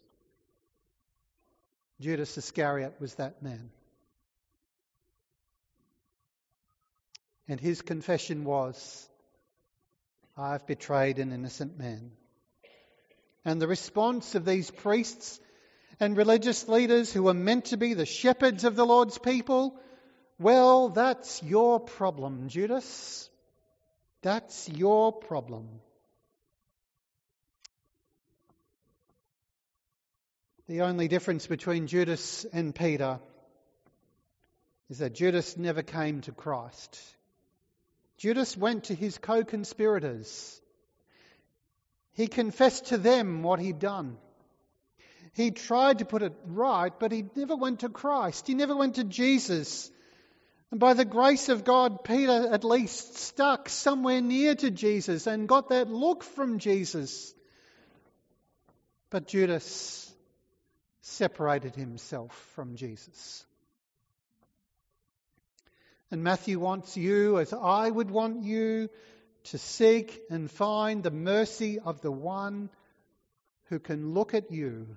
Judas 2.02 2.38
Iscariot 2.38 2.96
was 3.00 3.16
that 3.16 3.42
man. 3.42 3.70
And 7.48 7.62
his 7.62 7.82
confession 7.82 8.44
was, 8.44 9.08
I've 10.36 10.68
betrayed 10.68 11.18
an 11.20 11.32
innocent 11.32 11.78
man. 11.78 12.12
And 13.46 13.62
the 13.62 13.70
response 13.70 14.36
of 14.36 14.44
these 14.44 14.70
priests 14.70 15.40
and 16.02 16.18
religious 16.18 16.68
leaders 16.68 17.14
who 17.14 17.24
were 17.24 17.34
meant 17.34 17.66
to 17.66 17.78
be 17.78 17.94
the 17.94 18.06
shepherds 18.06 18.66
of 18.66 18.76
the 18.76 18.86
Lord's 18.86 19.18
people 19.18 19.80
well, 20.38 20.90
that's 20.90 21.42
your 21.44 21.80
problem, 21.80 22.50
Judas. 22.50 23.30
That's 24.22 24.68
your 24.70 25.14
problem. 25.14 25.68
The 30.68 30.82
only 30.82 31.08
difference 31.08 31.46
between 31.46 31.88
Judas 31.88 32.46
and 32.52 32.74
Peter 32.74 33.20
is 34.90 34.98
that 34.98 35.14
Judas 35.14 35.58
never 35.58 35.84
came 35.84 36.22
to 36.22 36.32
Christ. 36.32 37.00
Judas 38.18 38.58
went 38.58 38.86
to 38.86 38.96
his 38.96 39.18
co 39.18 39.44
conspirators. 39.44 40.60
He 42.14 42.28
confessed 42.28 42.88
to 42.88 42.98
them 42.98 43.44
what 43.44 43.60
he'd 43.60 43.80
done. 43.80 44.18
He 45.34 45.52
tried 45.52 46.00
to 46.00 46.06
put 46.06 46.24
it 46.24 46.34
right, 46.46 46.98
but 46.98 47.12
he 47.12 47.26
never 47.36 47.56
went 47.56 47.82
to 47.82 47.90
Christ. 47.90 48.48
He 48.48 48.54
never 48.54 48.76
went 48.76 48.96
to 48.96 49.04
Jesus 49.04 49.92
and 50.72 50.80
by 50.80 50.94
the 50.94 51.06
grace 51.06 51.50
of 51.50 51.64
God, 51.64 52.04
Peter 52.04 52.50
at 52.52 52.64
least 52.64 53.18
stuck 53.18 53.70
somewhere 53.70 54.22
near 54.22 54.56
to 54.56 54.72
Jesus 54.72 55.28
and 55.28 55.48
got 55.48 55.70
that 55.70 55.90
look 55.90 56.24
from 56.24 56.60
Jesus. 56.60 57.34
But 59.10 59.28
Judas 59.28 60.12
separated 61.02 61.76
himself 61.76 62.34
from 62.56 62.76
Jesus. 62.76 63.46
And 66.12 66.24
Matthew 66.24 66.60
wants 66.60 66.98
you, 66.98 67.40
as 67.40 67.54
I 67.54 67.90
would 67.90 68.10
want 68.10 68.44
you, 68.44 68.90
to 69.46 69.58
seek 69.58 70.20
and 70.30 70.50
find 70.50 71.04
the 71.04 71.12
mercy 71.12 71.80
of 71.80 72.02
the 72.02 72.12
one 72.12 72.70
who 73.66 73.80
can 73.80 74.14
look 74.14 74.34
at 74.34 74.52
you 74.52 74.88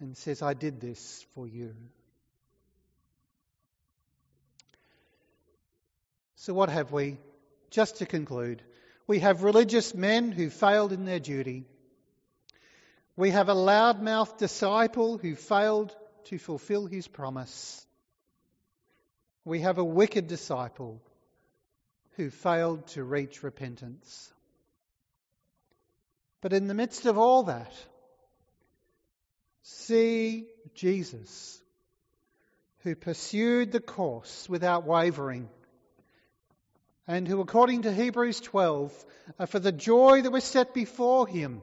and 0.00 0.16
says, 0.16 0.42
I 0.42 0.54
did 0.54 0.80
this 0.80 1.24
for 1.34 1.46
you. 1.46 1.74
So, 6.46 6.54
what 6.54 6.68
have 6.68 6.92
we? 6.92 7.18
Just 7.70 7.96
to 7.96 8.06
conclude, 8.06 8.62
we 9.08 9.18
have 9.18 9.42
religious 9.42 9.96
men 9.96 10.30
who 10.30 10.48
failed 10.48 10.92
in 10.92 11.04
their 11.04 11.18
duty. 11.18 11.64
We 13.16 13.30
have 13.30 13.48
a 13.48 13.52
loudmouth 13.52 14.38
disciple 14.38 15.18
who 15.18 15.34
failed 15.34 15.92
to 16.26 16.38
fulfill 16.38 16.86
his 16.86 17.08
promise. 17.08 17.84
We 19.44 19.62
have 19.62 19.78
a 19.78 19.84
wicked 19.84 20.28
disciple 20.28 21.02
who 22.12 22.30
failed 22.30 22.86
to 22.90 23.02
reach 23.02 23.42
repentance. 23.42 24.32
But 26.42 26.52
in 26.52 26.68
the 26.68 26.74
midst 26.74 27.06
of 27.06 27.18
all 27.18 27.42
that, 27.42 27.72
see 29.62 30.46
Jesus, 30.76 31.60
who 32.84 32.94
pursued 32.94 33.72
the 33.72 33.80
course 33.80 34.48
without 34.48 34.86
wavering 34.86 35.48
and 37.06 37.26
who, 37.26 37.40
according 37.40 37.82
to 37.82 37.92
Hebrews 37.92 38.40
12, 38.40 39.04
uh, 39.38 39.46
for 39.46 39.58
the 39.58 39.72
joy 39.72 40.22
that 40.22 40.32
was 40.32 40.44
set 40.44 40.74
before 40.74 41.26
him, 41.26 41.62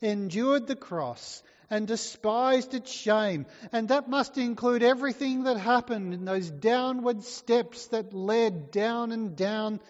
endured 0.00 0.66
the 0.66 0.76
cross 0.76 1.42
and 1.68 1.86
despised 1.86 2.74
its 2.74 2.90
shame. 2.90 3.46
And 3.72 3.88
that 3.88 4.08
must 4.08 4.36
include 4.36 4.82
everything 4.82 5.44
that 5.44 5.56
happened 5.56 6.12
in 6.12 6.24
those 6.24 6.50
downward 6.50 7.22
steps 7.22 7.86
that 7.88 8.12
led 8.12 8.72
down 8.72 9.12
and 9.12 9.36
down 9.36 9.80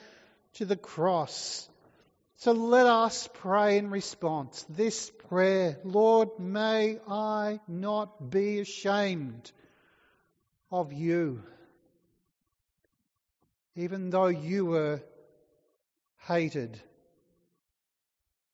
to 0.54 0.66
the 0.66 0.76
cross. 0.76 1.68
So 2.36 2.52
let 2.52 2.86
us 2.86 3.28
pray 3.34 3.78
in 3.78 3.90
response 3.90 4.64
this 4.68 5.10
prayer 5.28 5.78
Lord, 5.84 6.38
may 6.38 6.98
I 7.08 7.60
not 7.68 8.30
be 8.30 8.60
ashamed 8.60 9.50
of 10.70 10.92
you 10.92 11.42
even 13.76 14.10
though 14.10 14.26
you 14.26 14.66
were 14.66 15.02
hated 16.26 16.80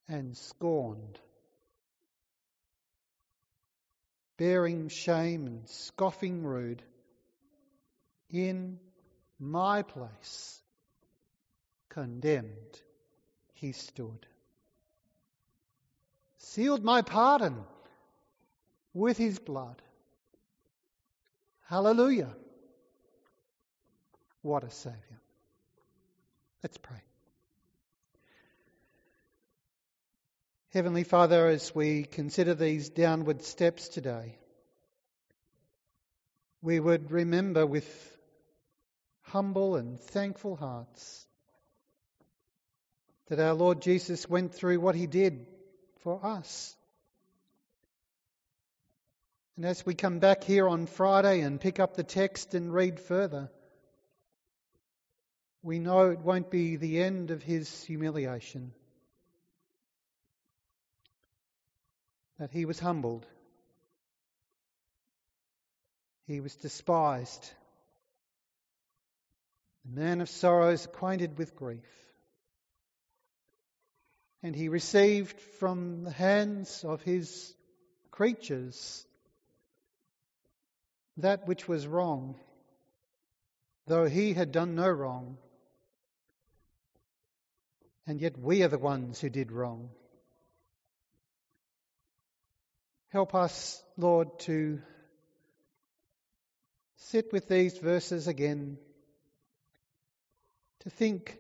and 0.09 0.37
scorned, 0.37 1.18
bearing 4.37 4.88
shame 4.88 5.46
and 5.46 5.68
scoffing 5.68 6.44
rude, 6.44 6.83
in 8.31 8.79
my 9.38 9.83
place, 9.83 10.61
condemned, 11.88 12.81
he 13.55 13.72
stood. 13.72 14.26
Sealed 16.38 16.85
my 16.85 17.02
pardon 17.02 17.57
with 18.92 19.16
his 19.16 19.38
blood. 19.38 19.81
Hallelujah. 21.68 22.35
What 24.47 24.63
a 24.63 24.71
Saviour. 24.71 25.21
Let's 26.63 26.79
pray. 26.79 27.03
Heavenly 30.73 31.03
Father, 31.03 31.49
as 31.49 31.75
we 31.75 32.05
consider 32.05 32.55
these 32.55 32.89
downward 32.89 33.43
steps 33.43 33.89
today, 33.89 34.39
we 36.63 36.79
would 36.79 37.11
remember 37.11 37.67
with 37.67 38.17
humble 39.23 39.75
and 39.75 40.01
thankful 40.01 40.55
hearts 40.55 41.27
that 43.27 43.41
our 43.41 43.55
Lord 43.55 43.83
Jesus 43.83 44.31
went 44.31 44.55
through 44.55 44.79
what 44.79 44.95
he 44.95 45.09
did 45.09 45.45
for 46.05 46.25
us. 46.25 46.77
And 49.57 49.65
as 49.65 49.85
we 49.85 49.95
come 49.95 50.21
back 50.21 50.45
here 50.45 50.69
on 50.69 50.87
Friday 50.87 51.41
and 51.41 51.61
pick 51.61 51.81
up 51.81 51.97
the 51.97 52.05
text 52.05 52.55
and 52.55 52.73
read 52.73 53.01
further, 53.01 53.51
we 55.66 55.79
know 55.79 56.11
it 56.11 56.20
won't 56.20 56.50
be 56.50 56.76
the 56.76 57.02
end 57.02 57.31
of 57.31 57.42
his 57.42 57.85
humiliation. 57.85 58.72
that 62.38 62.50
he 62.50 62.64
was 62.64 62.79
humbled, 62.79 63.26
he 66.26 66.40
was 66.40 66.55
despised, 66.57 67.50
a 69.90 69.98
man 69.98 70.20
of 70.20 70.29
sorrows, 70.29 70.85
acquainted 70.85 71.38
with 71.38 71.57
grief. 71.57 71.88
And 74.42 74.55
he 74.55 74.68
received 74.68 75.40
from 75.59 76.05
the 76.05 76.11
hands 76.11 76.85
of 76.85 77.02
his 77.02 77.55
creatures 78.11 79.05
that 81.16 81.48
which 81.48 81.66
was 81.66 81.87
wrong, 81.87 82.37
though 83.87 84.07
he 84.07 84.35
had 84.35 84.52
done 84.52 84.74
no 84.74 84.88
wrong. 84.88 85.38
And 88.07 88.21
yet 88.21 88.38
we 88.38 88.62
are 88.62 88.69
the 88.69 88.79
ones 88.79 89.21
who 89.21 89.29
did 89.29 89.51
wrong. 89.51 89.90
Help 93.09 93.35
us, 93.35 93.83
Lord, 93.97 94.38
to 94.40 94.81
sit 96.97 97.33
with 97.33 97.49
these 97.49 97.79
verses 97.79 98.29
again, 98.29 98.79
to 100.81 100.90
think 100.90 101.38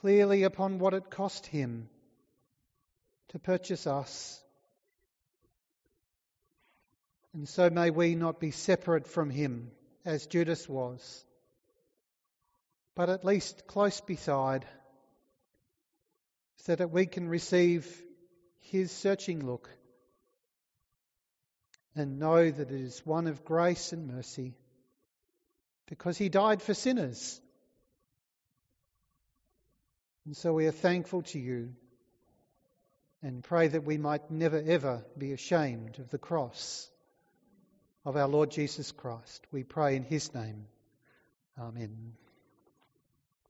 clearly 0.00 0.42
upon 0.42 0.78
what 0.78 0.94
it 0.94 1.10
cost 1.10 1.46
him 1.46 1.88
to 3.28 3.38
purchase 3.38 3.86
us. 3.86 4.42
And 7.34 7.48
so 7.48 7.70
may 7.70 7.90
we 7.90 8.14
not 8.14 8.38
be 8.38 8.50
separate 8.50 9.06
from 9.06 9.30
him 9.30 9.70
as 10.04 10.26
Judas 10.26 10.68
was, 10.68 11.24
but 12.94 13.08
at 13.08 13.24
least 13.24 13.66
close 13.66 14.00
beside, 14.00 14.66
so 16.64 16.74
that 16.76 16.90
we 16.90 17.06
can 17.06 17.28
receive 17.28 18.02
his 18.60 18.92
searching 18.92 19.44
look 19.44 19.68
and 21.94 22.18
know 22.18 22.50
that 22.50 22.70
it 22.70 22.80
is 22.80 23.04
one 23.04 23.26
of 23.26 23.44
grace 23.44 23.92
and 23.92 24.06
mercy 24.06 24.54
because 25.88 26.16
he 26.16 26.28
died 26.28 26.62
for 26.62 26.72
sinners. 26.72 27.40
And 30.24 30.36
so 30.36 30.52
we 30.52 30.66
are 30.66 30.72
thankful 30.72 31.22
to 31.22 31.38
you 31.38 31.74
and 33.22 33.42
pray 33.42 33.68
that 33.68 33.84
we 33.84 33.98
might 33.98 34.30
never 34.30 34.62
ever 34.64 35.04
be 35.18 35.32
ashamed 35.32 35.98
of 35.98 36.10
the 36.10 36.18
cross 36.18 36.88
of 38.04 38.16
our 38.16 38.28
Lord 38.28 38.52
Jesus 38.52 38.92
Christ. 38.92 39.44
We 39.50 39.64
pray 39.64 39.96
in 39.96 40.04
his 40.04 40.32
name. 40.32 40.66
Amen. 41.58 42.14